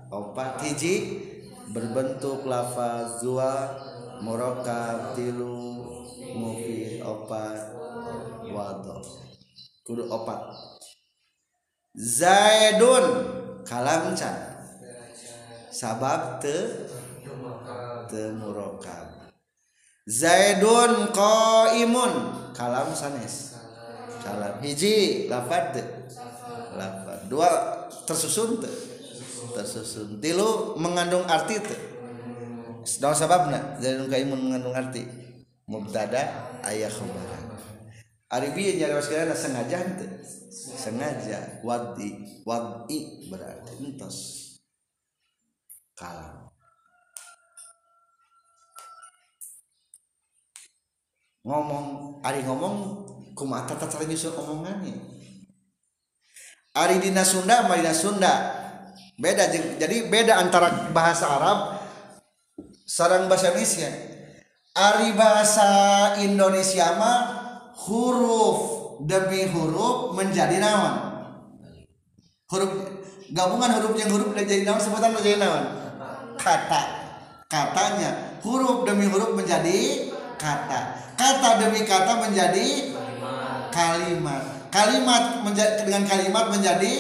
[0.09, 1.21] opat hiji
[1.69, 3.77] berbentuk lafaz dua
[4.25, 5.85] murokab tilu
[6.33, 7.77] mufid opat
[8.51, 8.97] wado.
[9.85, 10.39] Kudu opat.
[11.97, 13.05] Zaidun
[13.65, 14.37] kalam can
[15.73, 16.55] sabab te
[18.09, 19.06] te murokab
[20.07, 22.13] Zaidun qaimun.
[22.55, 23.59] Kalam sanes.
[24.23, 24.63] Kalam.
[24.63, 25.75] Hiji lafad
[26.79, 27.51] lafad dua
[28.07, 28.71] tersusun te.
[29.51, 30.23] Tersusun.
[30.23, 31.75] Tilu mengandung arti te.
[33.03, 35.03] Dalam sababna Zaidun qaimun mengandung arti.
[35.67, 37.43] Mubtada ayah khabaran.
[38.31, 40.07] Ari bieu nyari sekalian sengaja teu
[40.55, 41.59] sengaja.
[41.67, 42.43] Wadi.
[42.47, 44.15] Wadi berarti entos.
[45.99, 46.46] Kalam
[51.47, 54.99] ngomong Ari ngomong kumata tata nyusun omongannya.
[56.75, 58.33] Ari dina Sunda sama dina Sunda.
[59.15, 61.79] Beda jadi beda antara bahasa Arab
[62.83, 63.89] sarang bahasa Indonesia.
[64.75, 65.69] Ari bahasa
[66.21, 67.19] Indonesia mah
[67.88, 68.60] huruf
[69.07, 71.17] demi huruf menjadi nawan
[72.49, 72.71] huruf
[73.29, 75.65] gabungan huruf yang huruf menjadi nawan sebutan menjadi nawan
[76.38, 76.81] kata.
[77.47, 80.82] Katanya huruf demi huruf menjadi kata.
[81.17, 82.93] Kata demi kata menjadi
[83.73, 84.69] kalimat.
[84.69, 86.93] Kalimat menjadi dengan kalimat menjadi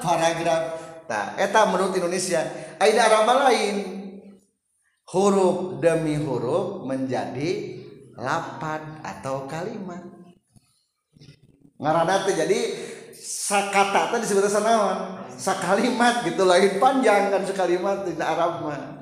[0.00, 0.62] paragraf.
[1.06, 2.40] Nah eta menurut Indonesia
[2.80, 4.00] ada arama lain?
[5.10, 7.82] Huruf demi huruf menjadi
[8.14, 10.00] lapan atau kalimat.
[11.80, 12.58] Ngarana jadi
[13.16, 15.28] sakata tadi disebut sanawan.
[15.40, 18.99] Sakalimat gitu lain panjang kan sekalimat di Arab mah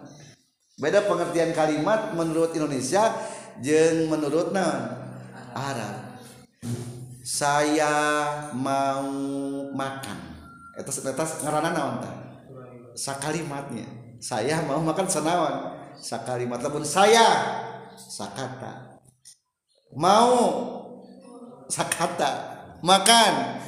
[0.79, 3.11] beda pengertian kalimat menurut Indonesia
[3.59, 4.95] jeng menurut non
[5.53, 6.23] Arab.
[7.27, 7.95] Saya
[8.57, 9.11] mau
[9.75, 10.19] makan.
[10.79, 12.17] Itu setetes ngarana naon tah
[12.99, 13.87] sakalimatnya
[14.19, 15.55] saya mau makan senawan
[15.99, 17.27] sakalimat pun saya.
[17.99, 19.03] Sakata
[19.95, 20.35] mau.
[21.69, 22.31] Sakata
[22.81, 23.61] makan.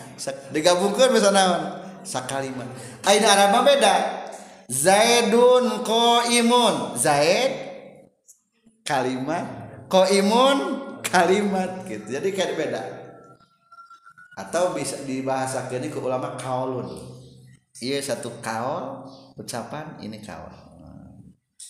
[0.55, 2.69] Digabungkan misalnya sakalimat
[3.05, 4.20] aina Arab beda
[4.71, 7.51] Zaidun koimun Zaid?
[8.87, 9.47] Kalimat?
[9.91, 10.59] Koimun
[11.03, 12.07] kalimat gitu.
[12.07, 12.83] Jadi kayak beda.
[14.39, 16.87] Atau bisa dibahasakan ke ulama kaulun.
[17.83, 20.55] Iya satu kaul ucapan ini kaul.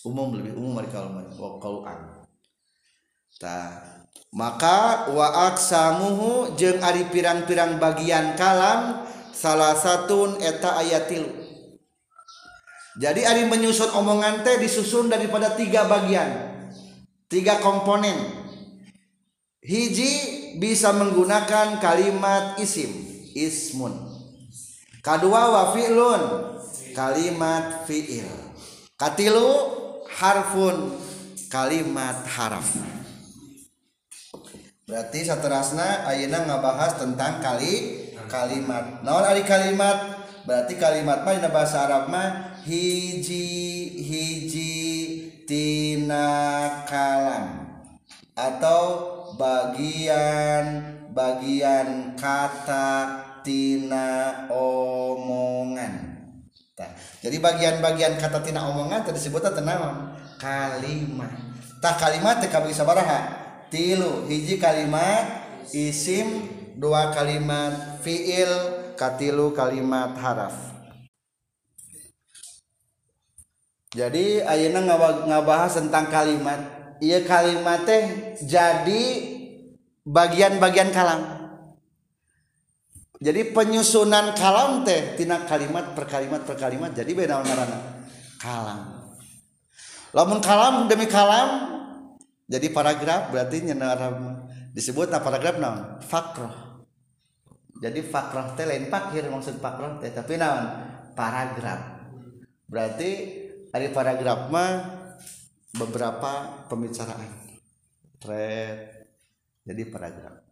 [0.05, 2.21] Umum lebih umum dari kaul kaulan
[3.41, 3.81] ta
[4.29, 9.01] maka wa aksamuhu jeung ari pirang-pirang bagian kalam
[9.33, 11.40] salah satu eta ayatil
[12.99, 16.27] jadi ari menyusun omongan teh disusun daripada tiga bagian.
[17.31, 18.43] Tiga komponen.
[19.63, 20.11] Hiji
[20.59, 22.91] bisa menggunakan kalimat isim
[23.31, 23.95] ismun.
[24.99, 26.23] Kedua wa fi'lun
[26.91, 28.27] kalimat fi'il.
[28.99, 29.49] Katilu
[30.11, 30.91] harfun
[31.47, 32.67] kalimat haraf.
[34.83, 38.99] Berarti saterasna ayana ngabahas tentang kali kalimat.
[39.07, 43.47] Naon ari kalimat berarti kalimat mah bahasa Arab mah hiji
[44.01, 44.73] hiji
[45.45, 47.67] tina kalam
[48.33, 48.83] atau
[49.35, 56.11] bagian bagian kata tina omongan.
[57.21, 61.29] Jadi bagian-bagian kata tina omongan tadi disebut tenawan kalimat.
[61.77, 63.29] Tak kalimat teh bisa baraha
[63.69, 64.25] tilu.
[64.25, 70.55] Hiji kalimat isim dua kalimat fiil katilu kalimat haraf.
[73.91, 74.87] Jadi ayeuna
[75.27, 76.63] ngabahas tentang kalimat
[77.03, 79.03] iya kalimat teh jadi
[80.07, 81.21] bagian-bagian kalam.
[83.19, 87.79] Jadi penyusunan kalam teh tina kalimat per kalimat per kalimat jadi beda ngaranna
[88.39, 88.79] kalam.
[90.15, 91.83] Lamun kalam demi kalam
[92.47, 93.99] jadi paragraf berarti nyana
[94.71, 95.99] disebut paragraf naon?
[95.99, 96.70] Fakroh
[97.81, 100.69] jadi fakroh teh lain pakir maksud fakroh teh tapi naon
[101.17, 102.05] paragraf
[102.69, 103.09] berarti
[103.73, 104.71] ada paragraf mah
[105.75, 107.31] beberapa pembicaraan
[108.21, 109.09] thread
[109.65, 110.51] jadi paragraf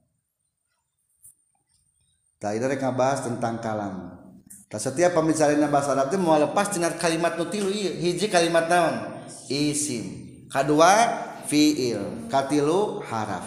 [2.40, 4.16] Tah itu rek ngabahas tentang kalam.
[4.72, 7.92] Tah setiap pembicaraan bahasa Arab itu mau lepas tina kalimat nutilu iya.
[7.92, 9.28] Hiji kalimat naon?
[9.52, 10.08] Isim.
[10.48, 11.20] Kedua
[11.52, 12.32] fiil.
[12.32, 13.44] Katilu haraf.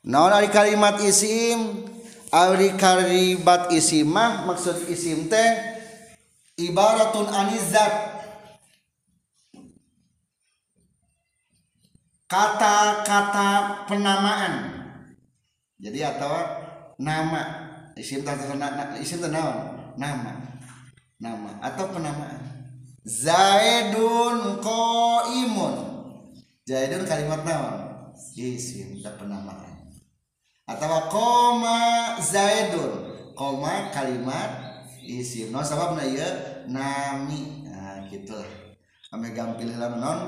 [0.00, 1.84] Naon ari kalimat isim?
[2.36, 5.56] Ari kalimat isimah maksud isim teh
[6.60, 8.20] ibaratun anizat
[12.28, 14.84] kata-kata penamaan.
[15.80, 16.36] Jadi atau
[17.00, 17.64] nama.
[17.96, 18.20] Isim
[19.00, 19.96] isim naon?
[19.96, 20.60] Nama.
[21.16, 22.44] Nama atau penamaan.
[23.00, 24.60] Zaidun
[25.40, 25.74] imun
[26.68, 27.96] Zaidun kalimat naon?
[28.36, 29.65] Isim dan penamaan
[30.66, 31.78] atau koma
[32.18, 33.14] zaidun.
[33.38, 36.26] Koma kalimat isim no sabab na ya
[36.66, 37.68] nami.
[37.70, 38.48] Nah gitulah
[39.08, 40.18] kami gampil dalam non.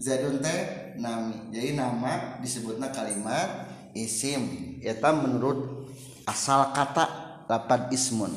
[0.00, 1.52] Zaidun teh nami.
[1.52, 4.78] Jadi nama disebutnya kalimat isim.
[4.80, 5.90] Eta menurut
[6.24, 8.32] asal kata lapan ismun.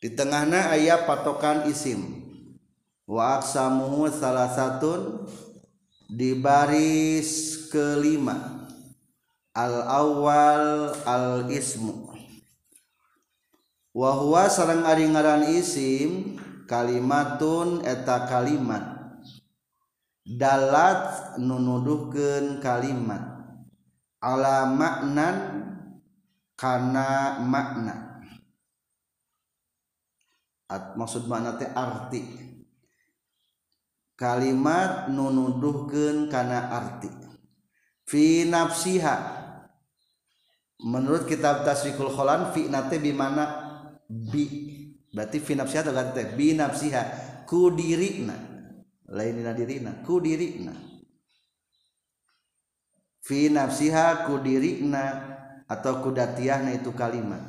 [0.00, 2.24] Di tengahnya ayat patokan isim.
[3.04, 5.28] Wa aksamuhu salah satun
[6.08, 8.59] di baris kelima.
[9.54, 12.14] al-awal al-ismu.
[13.90, 16.38] Wahwa sarang ari ngaran isim
[16.70, 19.18] kalimatun eta kalimat.
[20.22, 23.42] Dalat nunuduhkeun kalimat.
[24.22, 25.36] Ala maknan
[26.54, 28.22] kana makna.
[30.70, 32.22] At, maksud makna teh arti.
[34.14, 37.10] Kalimat nunuduhkeun kana arti.
[38.06, 39.39] Fi nafsiha.
[40.84, 43.68] Menurut kitab tasrikul kholan fi nate bi mana?
[44.08, 44.44] Bi.
[45.10, 47.02] Berarti fi nafsiha atau teh bi nafsiha.
[47.44, 48.36] Ku dirina
[49.10, 50.70] lainina dirina ku dirina
[53.26, 55.04] fi nafsiha ku dirina
[55.66, 57.42] atau kudatiahna itu kalimat.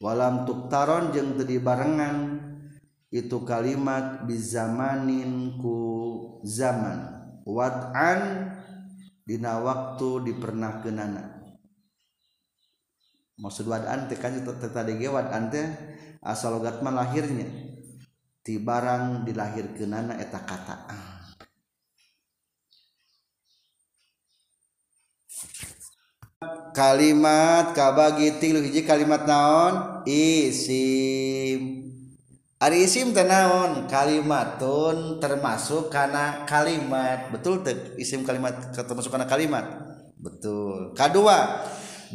[0.00, 2.40] Walam tuktaron jeng tadi barengan
[3.12, 5.76] itu kalimat bizamanin ku
[6.48, 7.20] zaman.
[7.44, 8.52] Wad'an
[9.28, 10.32] dina waktu
[10.80, 11.39] kenana
[13.40, 15.66] maksud wad'an teh kan tadi ge wad'an teh
[16.20, 17.48] asal logat lahirnya.
[18.40, 20.76] Ti barang dilahirkeunana eta kata.
[26.72, 30.06] Kalimat kabagi tilu hiji kalimat naon?
[30.08, 31.84] Isim.
[32.60, 37.28] Ari isim tenaon kalimatun termasuk karena kalimat.
[37.32, 39.64] Betul tuh isim kalimat termasuk karena kalimat?
[40.16, 40.92] Betul.
[40.96, 41.64] Kedua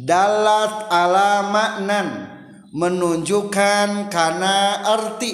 [0.00, 2.08] dalat ala maknan.
[2.76, 5.32] Menunjukkan karena arti.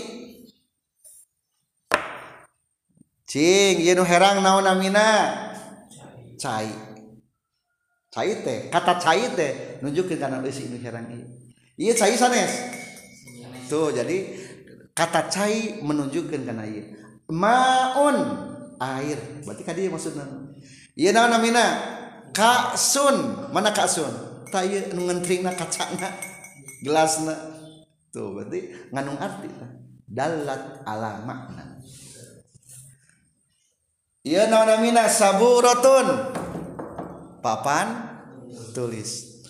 [3.26, 5.32] Cing ieu herang naon namina?
[6.38, 6.68] Cai.
[8.12, 11.24] Cai teh kata cai teh nunjukin karena isi ini heran ini
[11.80, 12.52] iya cai sanes.
[13.72, 14.36] Tuh jadi
[14.92, 16.92] kata cai menunjukkan karena iya
[17.32, 18.16] maun
[18.76, 19.16] air.
[19.48, 20.28] Berarti kadi maksudnya
[20.92, 21.64] iya nama namina?
[22.36, 26.12] Kaksun mana kaksun tayu nu ngentrina kacana
[26.84, 27.32] gelasna.
[28.12, 29.48] Tuh berarti nganung arti
[30.04, 31.80] dalat ala makna
[34.22, 36.30] Iya namina saburotun
[37.42, 38.12] papan
[38.70, 39.42] tulis.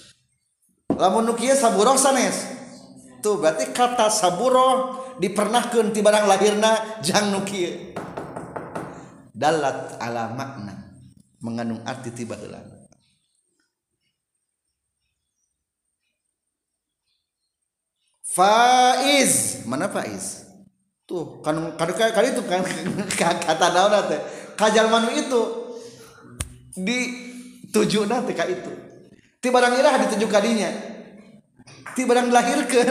[0.88, 2.52] Lamun nukia saburoh sanes
[3.22, 7.94] tuh berarti kata saburoh dipernahkeun ti barang lahirna jang nukia
[9.30, 10.74] dalat ala makna
[11.38, 12.71] mengandung arti tiba heula
[18.32, 19.64] Faiz.
[19.68, 20.48] Mana Faiz?
[21.04, 22.64] Tuh kan kan kali itu kan
[23.44, 24.20] kata naon teh.
[24.56, 25.40] Kajal manu itu
[26.72, 26.98] di
[27.68, 28.72] tujuh nanti ka itu.
[29.42, 30.70] Ti barang irah dituju kadinya
[31.92, 32.88] ti barang dilahirkan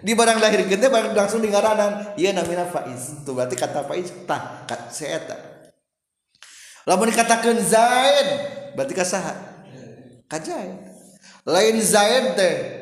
[0.00, 3.24] di barang lahirkan teh barang langsung di ngaranan ieu namina Faiz.
[3.24, 5.50] Tuh berarti kata Faiz tah kat seeta
[6.88, 8.28] lamun dikatakeun Zaid
[8.74, 9.34] berarti kasaha
[10.26, 10.80] kajaid
[11.44, 12.79] lain Zaid teh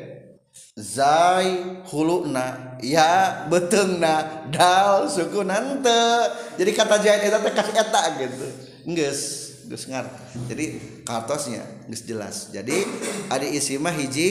[0.79, 4.47] zai huluna ya betengna.
[4.49, 8.47] Dal suku nante jadi kata zaid itu teh eta gitu.
[8.95, 9.21] Geus
[9.67, 10.07] geus ngar.
[10.47, 10.65] Jadi
[11.03, 12.49] kartosnya geus jelas.
[12.55, 12.87] Jadi
[13.27, 14.29] ada isi mah hiji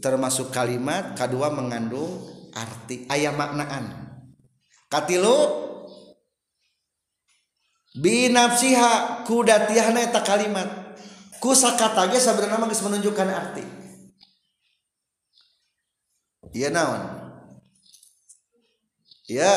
[0.00, 2.24] termasuk kalimat kedua mengandung
[2.56, 4.08] arti ayam maknaan.
[4.88, 5.36] Katilu
[7.96, 10.68] binafsiha kudatiahna eta kalimat.
[11.42, 13.81] Kusakata ge sebenarnya mah menunjukkan arti
[16.52, 17.02] iya naon?
[19.28, 19.52] Ya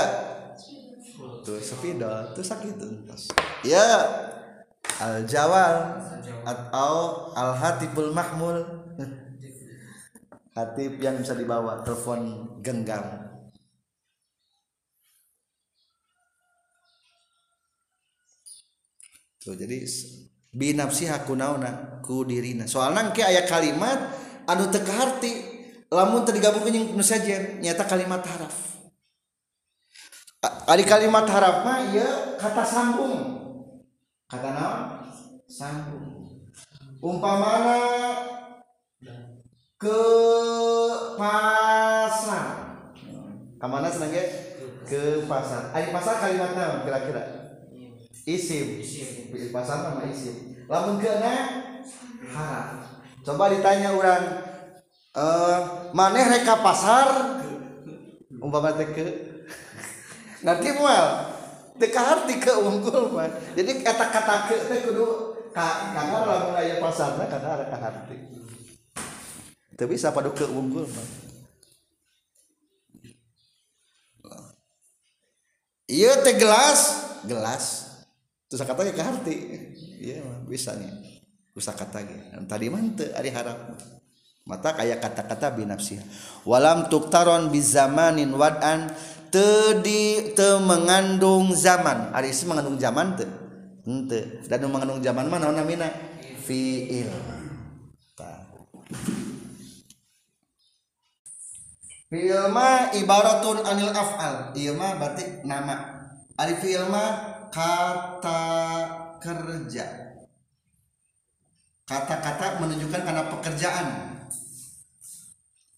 [1.43, 2.91] tuh sepeda tuh sakit tuh.
[3.67, 3.83] Ya
[5.03, 5.99] al jawal
[6.47, 8.63] atau al hatibul mahmul.
[10.55, 13.03] Hatib yang bisa dibawa telepon genggam.
[19.43, 19.83] Tuh jadi
[20.55, 22.63] binafsi hakunauna ku dirina.
[22.71, 23.99] Soalnya ke ayat kalimat
[24.47, 25.54] anu teka harti
[25.95, 28.75] lamun tergabung yang nusajen nyata kalimat haraf.
[30.43, 33.15] Ada kalimat haraf mah ya kata sambung.
[34.27, 34.81] Kata naon?
[35.47, 36.27] Sambung.
[36.99, 37.79] Umpamana
[39.75, 40.01] ke
[41.19, 42.45] pasar
[43.55, 44.23] ke mana senangnya
[44.87, 47.23] ke pasar Ari pasar kalimat naon kira-kira?
[48.25, 48.83] Isim.
[49.53, 50.59] Pasar nama isim.
[50.67, 51.33] Lamun ke na
[52.25, 52.83] harap
[53.25, 54.54] coba ditanya orang
[55.15, 57.39] uh, maneh reka pasar.
[58.37, 59.07] Umpama teh ke.
[60.43, 61.35] Nanti mual.
[61.75, 66.79] Teka kaharti ke unggul mah jadi eta kata ke teh kudu ka kagar lamun aya
[66.79, 68.15] pasarna kada ada kaharti
[69.75, 71.07] teu bisa padu ke unggul mah
[75.91, 77.11] iya teh gelas.
[77.27, 77.65] Gelas.
[78.47, 79.35] Terus katanya kaharti
[79.99, 81.19] iya bisa nih.
[81.59, 82.07] Usah kata
[82.47, 83.75] tadi mah teu ari harap.
[84.45, 85.97] Mata kayak kata-kata binafsi
[86.45, 88.93] walam tuktaron bizamanin wad'an
[89.35, 92.15] tedi te mengandung zaman.
[92.15, 93.27] Ari mengandung zaman te.
[93.83, 94.39] Ente.
[94.47, 95.91] Dan mengandung zaman mana namina
[96.47, 97.11] fiil.
[102.07, 104.55] Fi'il ma ibaratun anil af'al.
[104.55, 105.75] Ieu mah berarti nama.
[106.39, 106.87] Ari fi'il
[107.51, 108.43] kata
[109.19, 109.85] kerja.
[111.85, 114.14] Kata-kata menunjukkan karena pekerjaan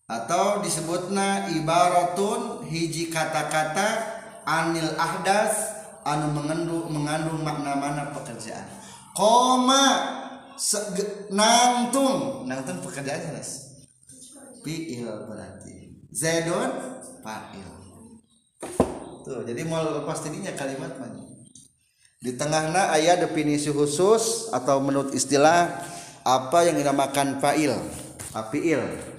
[0.08, 4.16] atau disebutna ibaratun hiji kata-kata
[4.48, 8.64] anil ahdas anu mengandung mengandung makna mana pekerjaan.
[9.12, 10.16] Koma
[11.28, 12.48] nangtung.
[12.48, 13.84] Nangtung pekerjaan jelas
[14.64, 16.08] fi'il berarti.
[16.16, 16.72] Zaidun
[17.20, 17.68] fa'il.
[19.28, 21.28] Tuh jadi mau lepas tidinya kalimat mana
[22.18, 25.84] di tengahnya ayat definisi khusus atau menurut istilah
[26.24, 27.76] apa yang dinamakan fa'il?
[28.32, 29.17] Apiil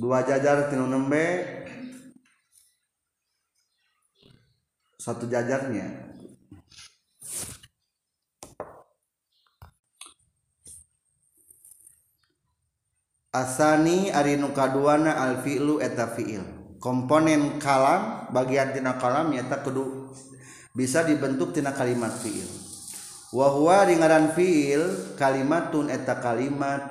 [0.00, 1.44] dua jajar tinu nembe.
[4.96, 6.08] Satu jajarnya.
[13.30, 16.42] Asani ari nu kaduana al fi'lu eta fi'il.
[16.80, 20.16] Komponen kalam bagian tina kalam nyata kudu
[20.72, 22.48] bisa dibentuk tina kalimat fi'il.
[23.30, 26.82] Wa huwa ringaran fi'il kalimatun eta kalimat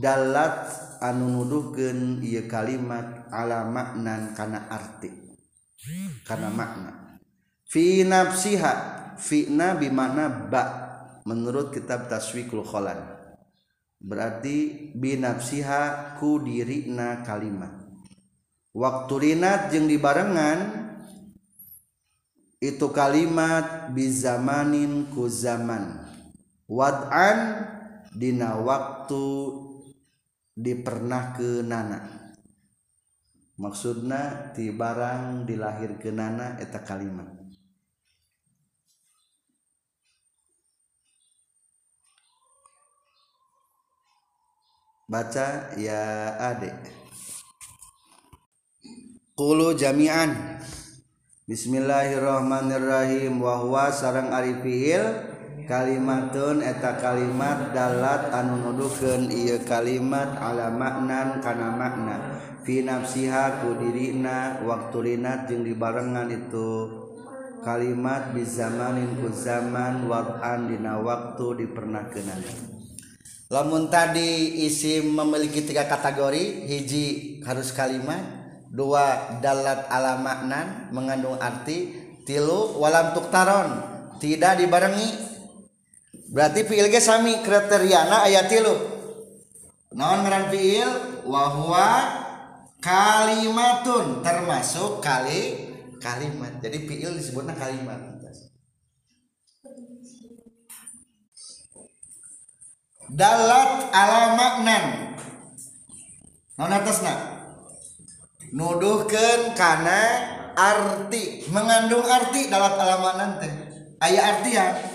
[0.00, 0.72] dalat
[1.04, 5.12] anu nuduhkeun ieu kalimat ala maknan kana arti.
[6.24, 7.20] Kana makna.
[7.68, 8.72] Fi nafsiha
[9.20, 10.62] fi'na bi makna ba
[11.28, 12.96] menurut kitab taswikul kholan.
[14.00, 17.72] Berarti binafsiha ku dirina kalimat.
[18.76, 20.84] Waktu rinat jeng dibarengan
[22.60, 26.04] itu kalimat bizamanin ku zaman.
[26.68, 27.64] Wad'an
[28.12, 29.24] dina waktu
[30.54, 32.00] dipernah ke nana.
[33.58, 37.30] Maksudna ti barang dilahir ke nana eta kalimat.
[45.04, 47.04] Baca ya adek
[49.34, 50.62] Kulu jami'an.
[51.50, 53.42] Bismillahirrahmanirrahim.
[53.42, 55.33] Wahwa sarang ari fiil
[55.64, 62.16] kalimatun eta kalimat dalat anu nuduhkeun ieu kalimat ala maknan kana makna.
[62.64, 67.02] Fi nafsiha ku dirina waktulina jeung dibarengan itu.
[67.64, 72.76] Kalimat di zamanin ku zaman wadan dina waktu dipernakeunana.
[73.52, 78.20] Lamun tadi isim memiliki tiga kategori hiji harus kalimat
[78.68, 81.92] dua dalat ala maknan mengandung arti
[82.24, 83.80] tilu walam tuktaron
[84.20, 85.33] tidak dibarengi.
[86.34, 88.74] berarti fiil ge sami kriteriana aya tilu.
[89.94, 90.90] Naon ngaran fiil?
[91.22, 91.88] Wa huwa
[92.82, 95.70] kalimatun termasuk kali
[96.02, 96.58] kalimat.
[96.58, 98.02] Jadi fiil disebutnya kalimat.
[103.14, 104.84] Dalat ala maknan.
[106.58, 107.14] Naon atasna?
[108.50, 110.02] Nuduhkeun kana
[110.58, 111.46] arti.
[111.54, 113.52] Mengandung arti dalat ala maknan teh.
[114.02, 114.74] Aya artian.
[114.74, 114.93] ya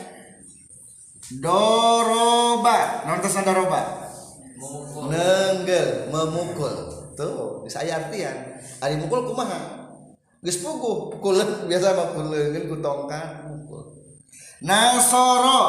[1.38, 3.06] doroba.
[3.06, 3.82] Non atasna doroba?
[5.10, 6.74] Nenggel memukul.
[7.14, 8.58] Tuh bisa aya artian.
[8.82, 9.78] Ari mukul kumaha?
[10.40, 13.94] Geus puguh pukuleun biasa mah pukuleun ku tongkat mukul.
[14.66, 15.62] Nasoro.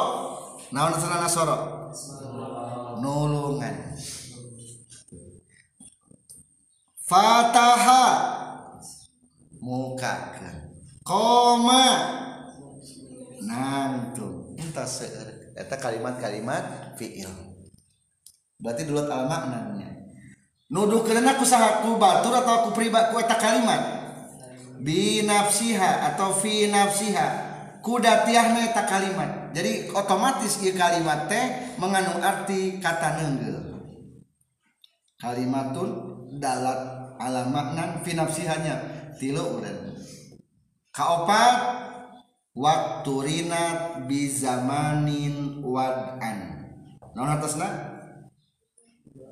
[0.70, 1.90] Naon nasoro?
[3.02, 3.98] Nulungan.
[7.04, 8.06] Fataha.
[9.60, 10.38] Muka
[11.02, 11.84] koma.
[13.40, 15.29] Nantu entah seueur
[15.60, 17.28] eta kalimat-kalimat fiil.
[18.60, 19.88] Berarti dulu al maknanya.
[20.72, 21.44] Nuduh karena aku
[21.84, 23.80] ku batur atau aku pribadi ku eta kalimat?
[24.80, 27.52] Binafsiha atau fi nafsiha.
[27.80, 29.52] Kuda tiahna eta kalimat.
[29.56, 33.70] Jadi otomatis ieu kalimat teh mengandung arti kata nenggel
[35.20, 35.88] kalimatun
[36.40, 38.98] dalat ala maknan fi nafsihanya.
[39.20, 39.92] Tilu ulen
[40.96, 41.79] kaopat
[42.54, 46.66] waktu rinat bizamanin wad'an.
[47.14, 47.68] Naon atasna?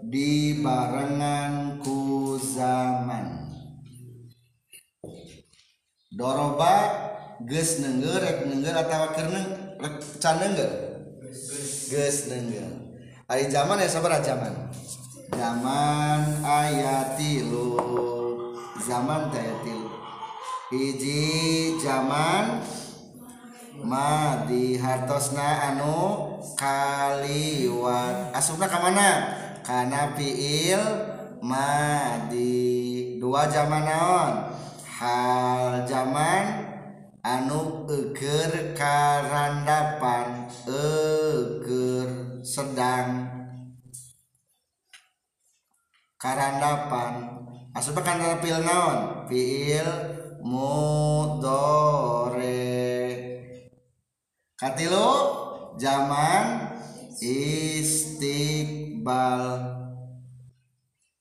[0.08, 3.50] Di barengan ku zaman.
[6.14, 6.74] Doroba
[7.46, 9.30] geus nengger rek nengger atawa keur
[9.78, 10.70] rek can nengger
[11.86, 12.66] geus nengger
[13.30, 14.54] ari zaman ya sabaraha zaman.
[15.28, 17.78] Zaman ayatilu
[18.82, 19.46] zaman teh
[20.72, 22.60] hiji zaman
[23.84, 28.34] madi hartosna anu kaliwat.
[28.34, 29.10] Asupna ka mana?
[29.62, 30.80] Kana fiil
[31.44, 34.34] madi dua zaman naon?
[34.98, 36.44] Hal zaman
[37.22, 43.28] anu eger karandapan eger sedang
[46.18, 47.38] karandapan.
[47.76, 49.28] Asupna kana fiil naon?
[49.28, 49.86] Fiil
[50.42, 51.58] mudore
[54.58, 55.06] katilu
[55.78, 56.74] zaman
[57.22, 58.58] istiqbal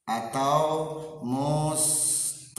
[0.09, 0.61] atau
[1.21, 2.57] mustakbal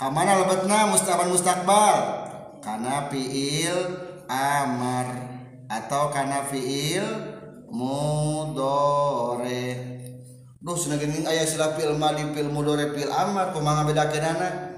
[0.00, 2.24] kamana lebatna mustaban mustakbal
[2.64, 4.00] karena fiil
[4.32, 5.28] amar
[5.68, 7.04] atau karena fiil
[7.68, 8.86] mudore.
[10.60, 14.69] Duh sudah gini ayah sila fiil madi fiil mudore fiil amar kumanga bedakeun anak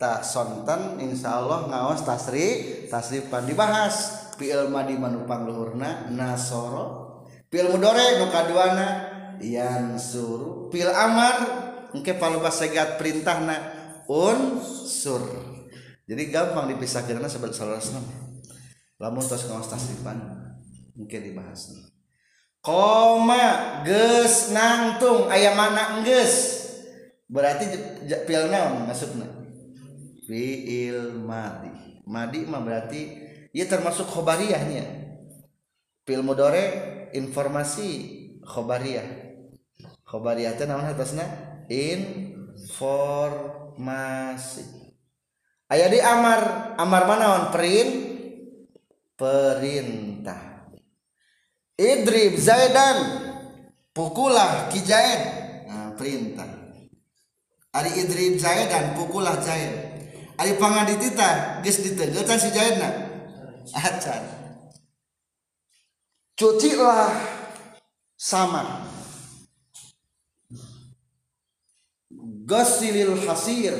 [0.00, 4.16] tak sonten insyaallah ngawas tasri tasrifan dibahas.
[4.40, 7.28] Fiil madi manupang luhurna nasoro.
[7.52, 8.88] Fiil mudore nu kaduana
[9.40, 11.36] yansuru fiil amar
[11.96, 13.56] engke palebas segat perintahna
[14.06, 15.24] unsur
[16.04, 18.04] jadi gampang dipisah karena sebagai salah senam.
[19.00, 20.20] Lamun tos ngawas tasrifan
[20.94, 21.72] mungkin dibahas
[22.60, 26.60] koma ges nangtung ayam mana geus?
[27.24, 27.72] Berarti
[28.28, 29.39] fiil naon maksudna
[30.30, 33.00] fiil madi madi mah berarti
[33.50, 35.10] ya termasuk khobariyahnya.
[36.06, 36.64] Fiil mudore
[37.14, 37.88] informasi
[38.46, 39.06] khobariyah.
[40.06, 41.26] Khobariyah teh naon atasna?
[41.70, 43.34] Inform
[43.78, 44.94] masih
[45.70, 46.74] ayah di amar.
[46.78, 47.88] Amar mana on perin?
[49.14, 50.70] Perintah.
[51.78, 53.28] Idrib zaidan.
[53.90, 55.20] Pukulah kijaid
[55.66, 56.46] nah, perintah.
[57.70, 59.89] Ari idrib zaidan pukulah zaid
[60.40, 62.88] ari pangaditita geus ditegetan si zaidna
[63.76, 64.24] acan
[66.34, 67.12] cucilah
[68.16, 68.88] sama
[72.50, 73.78] Gosilil hasir.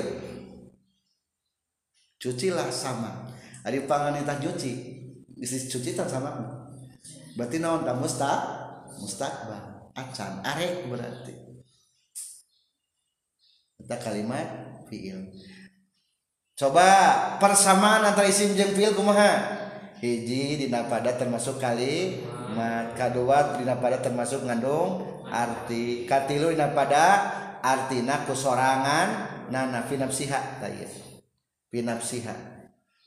[2.22, 3.26] Cucilah sama
[3.66, 4.72] Ari panganita cuci
[5.40, 6.30] isi cuci tak sama
[7.34, 8.30] berarti naon tak musta?
[9.00, 9.90] Mustaqbal.
[9.96, 11.34] Acan arek berarti.
[13.80, 14.46] Kita kalimat
[14.86, 15.34] fiil
[16.60, 16.88] coba
[17.40, 19.56] persamaan antara isim jeung fiil kumaha?
[20.04, 27.32] Hiji dina pada termasuk kalimat kedua dina pada termasuk ngandung arti katilu dina pada
[27.64, 29.08] artina kusorangan
[29.48, 30.92] nana finapsiha tayar
[31.72, 32.36] finapsiha.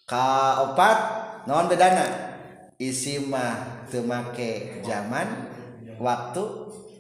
[0.10, 0.26] Ka
[0.66, 0.98] opat
[1.46, 2.34] non bedana?
[2.82, 5.30] Isimah temake zaman
[6.02, 6.42] waktu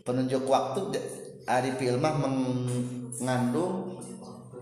[0.06, 1.02] penunjuk waktu
[1.50, 3.98] ari filmah mengandung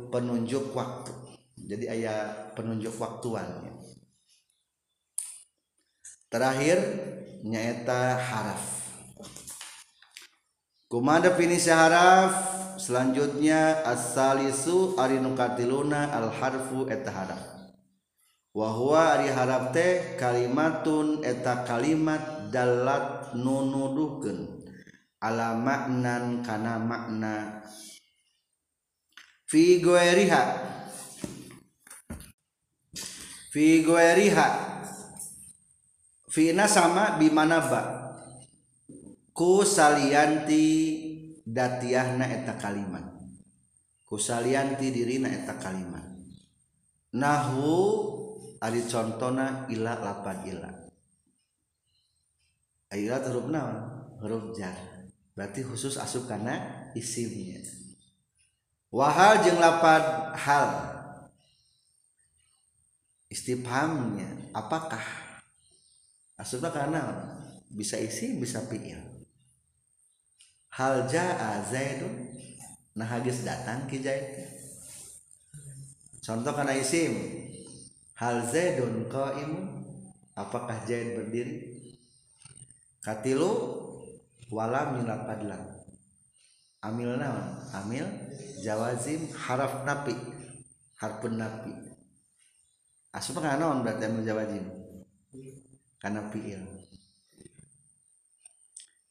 [0.08, 1.20] penunjuk waktu
[1.68, 2.20] jadi ayah
[2.57, 3.74] penunjuk waktuan ya.
[6.32, 6.78] terakhir
[7.43, 8.64] nyaeta haraf.
[10.91, 12.59] Kuma definisi haraf?
[12.82, 17.43] Selanjutnya as-salisu ari nukatiluna al harfu eta haraf.
[18.51, 24.68] Wa huwa ari haraf teh kalimatun eta kalimat dalat nunuduhkeun
[25.22, 27.64] ala maknan kana makna.
[29.47, 30.43] Fi goeriha.
[33.52, 34.47] fi guairiha
[36.32, 38.16] fi sama bimanaba
[39.36, 40.64] ku salianti
[41.43, 43.04] datiahna eta kalimat
[44.08, 46.08] ku salianti dirina eta kalimat
[47.12, 47.76] nahu
[48.62, 50.72] ari contona ila lapan ila.
[52.91, 53.78] Ila huruf naon?
[54.22, 54.76] Huruf jar.
[55.34, 57.64] Berarti khusus asup karena isimnya.
[58.91, 60.70] Wahal jeng lapan hal.
[63.32, 65.01] Istifhamnya apakah?
[66.36, 66.99] Asupna karena
[67.71, 68.99] bisa isi bisa fiil.
[70.75, 72.36] Hal jaa zaidun
[72.91, 74.51] nah hadis datang ki zaid
[76.19, 77.15] contoh karena isim
[78.19, 79.88] hal zaidun qaimun
[80.36, 81.71] apakah zaid berdiri?
[82.99, 83.51] Katilu
[84.51, 85.63] wala milapad lam
[86.84, 87.47] amil naon?
[87.71, 88.05] Amil
[88.59, 90.13] jawazim haraf napi
[90.99, 91.91] harpun napi
[93.12, 94.66] asup kan naon berarti amil jawazim
[95.99, 96.64] karena fiil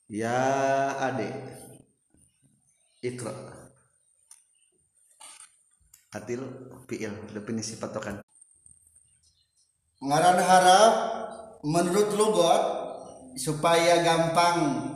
[0.08, 0.40] ya
[0.98, 1.30] ade
[3.04, 3.60] ikra
[6.10, 6.42] atil
[6.90, 8.18] fiil definisi patokan.
[10.02, 10.94] Ngaran harap
[11.62, 12.62] menurut lugot
[13.38, 14.90] supaya gampang.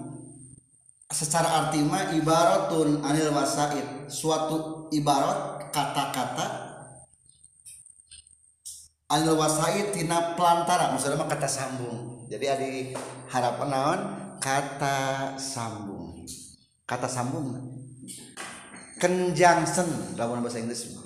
[1.14, 4.10] Secara arti mah ibaratun anil wasaid.
[4.10, 6.46] Suatu ibarat kata-kata
[9.14, 12.26] anil wasaid tina pelantara maksudnya mah kata sambung.
[12.26, 12.66] Jadi ada
[13.30, 14.00] harapan naon?
[14.42, 14.96] Kata
[15.38, 16.26] sambung.
[16.82, 17.54] Kata sambung.
[18.98, 21.04] Conjunction dalam bahasa Inggris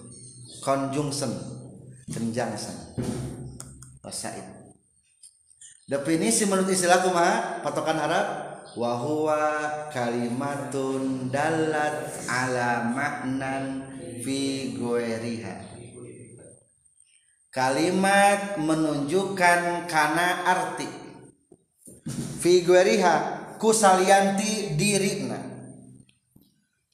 [0.69, 1.33] conjunction
[2.11, 2.77] conjunction
[4.03, 4.45] wasaid
[5.89, 8.27] definisi menurut istilah kumaha patokan Arab
[8.77, 13.89] wahwa kalimatun dalat ala maknan
[14.21, 15.68] fi goeriha
[17.59, 20.87] kalimat menunjukkan kana arti.
[22.39, 23.15] Fi goeriha
[23.59, 25.43] kusalianti dirina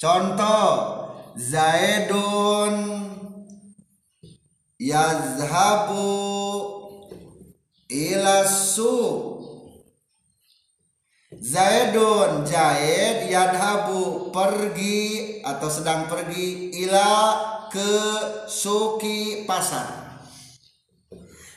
[0.00, 0.72] contoh
[1.36, 3.04] zaidun
[4.80, 6.08] yazhabu
[7.92, 9.36] ila suq
[11.44, 17.36] Zaidun Zaid yadhabu pergi atau sedang pergi ila
[17.68, 17.92] ke
[18.48, 20.03] suki pasar.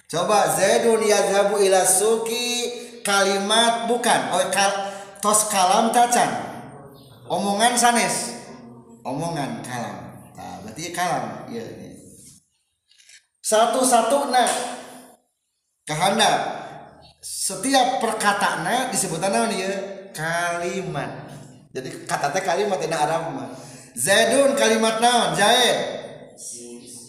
[0.08, 2.72] Coba Zaidun yadhabu ila suki
[3.04, 4.22] kalimat bukan.
[4.32, 4.72] Oh kal,
[5.20, 6.32] tos kalam tacan
[7.28, 8.40] omongan sanes.
[9.04, 10.32] Omongan kalam.
[10.32, 11.52] Nah, berarti kalam.
[11.52, 11.92] Ya, ya.
[13.44, 14.48] satu satu nah
[15.84, 16.56] kehendak.
[17.20, 19.72] Setiap perkataannya disebutkan apa ya?
[20.16, 21.28] Kalimat.
[21.76, 23.52] Jadi kata teh kalimat tidak Arab mah
[23.92, 25.36] Zaidun kalimat naon?
[25.36, 25.78] Zaid?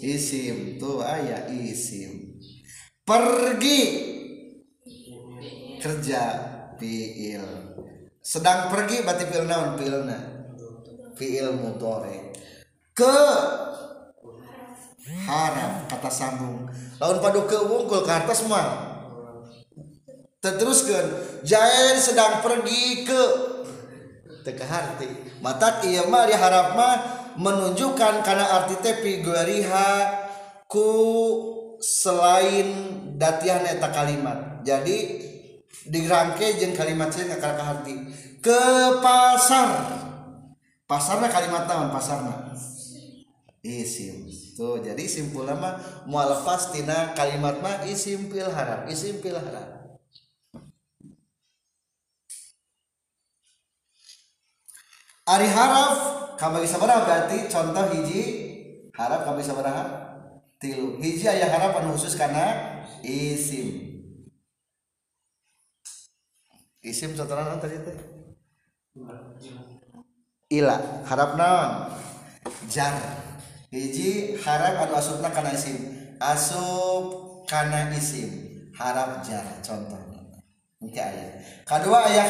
[0.03, 0.83] Isim.
[0.83, 2.18] Tuh ayah isim
[3.09, 3.81] pergi.
[5.81, 6.23] Kerja
[6.77, 7.47] fiil
[8.21, 9.81] sedang pergi berarti fiil naon?
[9.81, 10.19] Fiilna
[11.17, 12.37] fiil mutore.
[12.93, 13.19] Ke.
[15.25, 16.69] Harap kata sambung.
[17.01, 19.01] Lawan padu ke wungkul ke atas mah.
[20.45, 21.09] Teruskan
[21.43, 23.25] Jair sedang pergi ke.
[24.45, 25.09] Teka hati
[25.43, 26.95] mata iya mah diharap mah
[27.39, 29.91] menunjukkan karena arti tepi guariha
[30.67, 30.91] ku
[31.79, 34.63] selain datian eta kalimat.
[34.63, 35.27] Jadi
[35.91, 37.97] dirangke jeng kalimat saya nggak ke hati
[38.39, 38.63] ke
[39.03, 39.99] pasar.
[40.87, 41.91] Pasarnya kalimat naon?
[41.91, 42.55] Pasarnya
[43.69, 44.31] isim.
[44.57, 49.79] Tuh jadi simpul mah mualafas tina kalimat mah isim pil harap isim pil harap
[55.29, 55.97] Ari haraf
[56.41, 58.23] kami bisa berapa berarti contoh hiji
[58.97, 59.85] harap kami bisa berapa
[60.57, 60.97] tilu.
[60.97, 63.69] Hiji ayah harap anu khusus karena isim.
[66.83, 67.99] Isim contohnya naon tadi teh?
[70.55, 71.71] Ila harap naon?
[72.71, 72.95] Jar.
[73.69, 75.77] Hiji harap anu asupna karena isim.
[76.23, 78.47] Asup karena isim.
[78.79, 80.09] Harap jar contohnya
[81.67, 82.27] kedua ayah.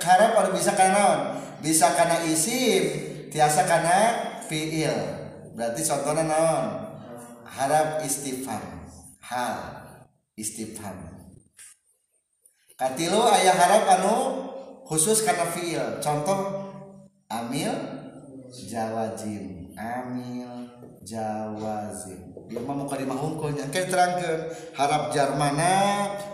[0.00, 1.20] Harap kalau bisa karena naon?
[1.60, 2.82] Bisa karena isim
[3.28, 3.98] tiasa karena
[4.48, 4.96] fiil.
[5.52, 6.66] Berarti contohnya naon?
[7.44, 8.88] Harap istifham
[9.20, 9.81] hal
[10.38, 11.22] istifham
[12.82, 14.16] katilu ayah harap anu
[14.92, 16.02] khusus karena fiil.
[16.02, 16.38] Contoh
[17.30, 17.72] amil
[18.50, 20.68] jawazim amil
[21.06, 22.20] jawazim
[22.50, 23.70] ya mah muka di mahungkulnya.
[23.70, 24.38] Kayak terangkan
[24.74, 25.72] harap jar mana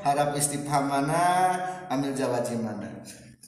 [0.03, 1.55] harap istifham mana
[1.93, 2.89] amil jawazim mana.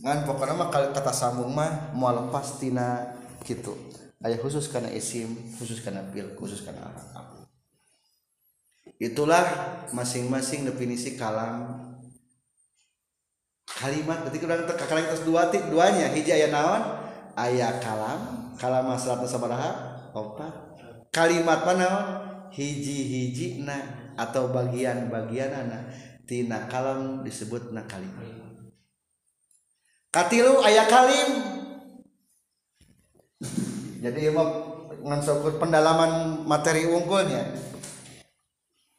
[0.00, 3.72] Kan pokoknya mah kalau kata sambung mah mual tina gitu
[4.20, 7.39] ayah khusus karena isim khusus karena fiil khusus karena harap.
[9.00, 9.44] Itulah
[9.96, 11.80] masing-masing definisi kalam.
[13.64, 16.12] Kalimat berarti kurang kalimat dua tik duanya.
[16.12, 16.82] Hiji ayat naon?
[17.32, 18.52] Ayat kalam.
[18.60, 20.70] Kalam masalah sabaraha opat
[21.10, 21.88] kalimat mana
[22.54, 23.78] hiji-hiji na
[24.18, 25.90] atau bagian-bagian na
[26.26, 28.26] tina kalam disebut na kalimat
[30.10, 31.30] katilu ayat kalim.
[34.00, 34.48] Jadi mau
[35.04, 37.52] ngansokur pendalaman materi unggulnya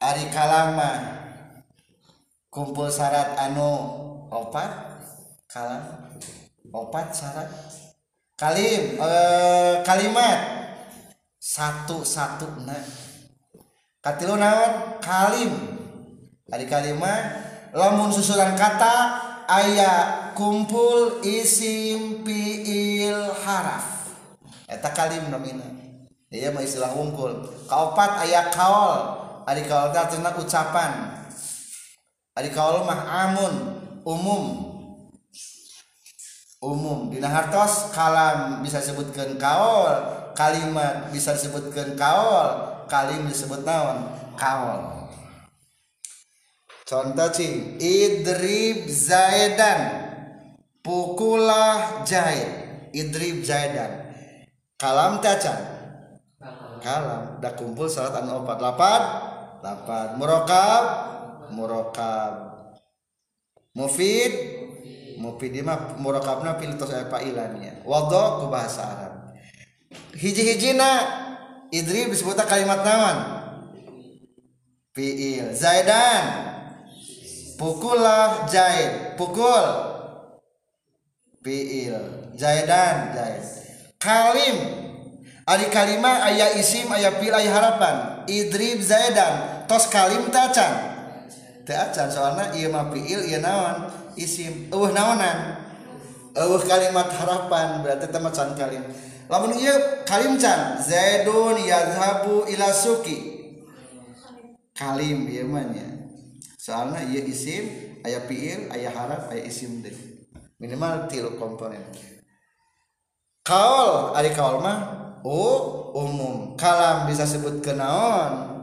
[0.01, 1.21] Ari Kalama
[2.49, 3.69] kumpul syarat anu
[4.33, 4.97] opat?
[5.45, 6.17] Kalam
[6.73, 7.45] opat syarat?
[8.33, 9.09] Kalim e,
[9.85, 10.39] kalimat.
[11.37, 12.81] Satu satu nah
[14.01, 14.97] katilu naon?
[15.05, 15.53] Kalim.
[16.49, 17.37] Ari kalimat
[17.69, 19.21] lamun susulan kata
[19.53, 24.17] ayah kumpul isim fiil haraf.
[24.65, 25.77] Eta kalim nomina
[26.33, 27.45] iya mah istilah wungkul.
[27.69, 29.29] Kaopat ayah kaol.
[29.51, 30.91] Ari kaol teh ucapan.
[32.39, 33.53] Ari kaol mah amun
[34.07, 34.43] umum.
[36.63, 37.11] Umum.
[37.11, 39.91] Dina hartos kalam bisa disebutkan kaol
[40.31, 42.47] kalimat bisa disebutkan kaol
[42.87, 44.07] kalim disebut naon?
[44.39, 45.01] Kaol
[46.87, 50.07] contoh cing idrib zaidan.
[50.81, 52.49] Pukulah zaid
[52.95, 54.11] idrib zaidan.
[54.79, 55.81] Kalam tacan
[56.81, 57.37] kalam.
[57.39, 59.30] Dah kumpul salat anu opat lapat
[59.61, 60.83] lapan murokab?
[61.53, 62.33] Murokab.
[63.77, 64.33] Mufid?
[65.21, 65.51] Mufid.
[65.63, 69.13] Mah murokabna tos eh, fa'ilannya wado ku bahasa Arab.
[70.17, 70.91] Hiji-hijina
[71.71, 73.17] idrib disebutnya kalimat naon?
[74.91, 75.55] Fiil.
[75.55, 76.25] Zaidan.
[77.55, 79.15] Pukullah zaid.
[79.15, 79.65] Pukul.
[81.39, 82.33] Fiil.
[82.35, 83.43] Zaidan zaid.
[84.01, 84.90] Kalim.
[85.51, 87.95] Ari kalimah aya isim aya fiil aya harapan.
[88.31, 90.71] Idrib zaidan tos kalim tacan
[91.67, 93.91] teu acan soalna ieu mah fiil ieu naon?
[94.15, 95.59] Isim eueuh naonan.
[96.31, 98.83] Eueuh kalimat harapan berarti teh macan kalim.
[99.27, 99.75] Lamun ieu
[100.07, 103.43] kalim can zaidun yadhabu ila suki.
[104.71, 105.87] Kalim ieu mah nya.
[106.55, 109.95] Soalna ieu isim aya fiil aya harap aya isim deh.
[110.63, 111.83] Minimal tilu komponen.
[113.41, 116.53] Kaul ari kaul mah oh umum.
[116.59, 118.61] Kalam bisa sebut ke naon?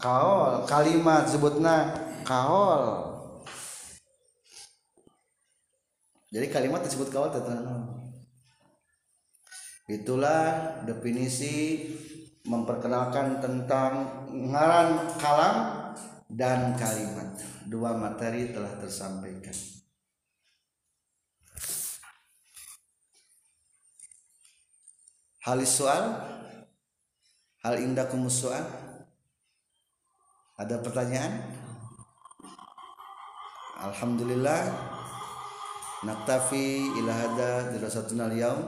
[0.00, 0.64] Kaol.
[0.64, 1.92] Kalimat sebutna
[2.24, 3.10] kaol.
[6.30, 8.00] Jadi kalimat disebut kaol tetenan
[9.90, 11.90] itulah definisi
[12.46, 15.56] memperkenalkan tentang ngaran kalam
[16.30, 17.34] dan kalimat.
[17.66, 19.69] Dua materi telah tersampaikan
[25.50, 26.14] halis soal
[27.66, 28.62] hal indakum soal.
[30.54, 31.42] Ada pertanyaan?
[33.80, 34.70] Alhamdulillah
[36.06, 38.60] naktafi ila hada dirasatuna al-yaum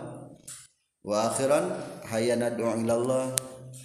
[1.06, 1.70] wa akhiran
[2.10, 3.24] hayya nad'u ila Allah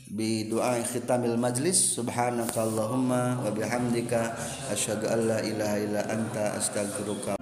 [0.09, 1.93] bi du'a khitamil majlis.
[1.99, 4.33] Subhanaka allahumma wa bihamdika
[4.73, 7.36] asyhadu an la ilaha illa anta astaghfiruka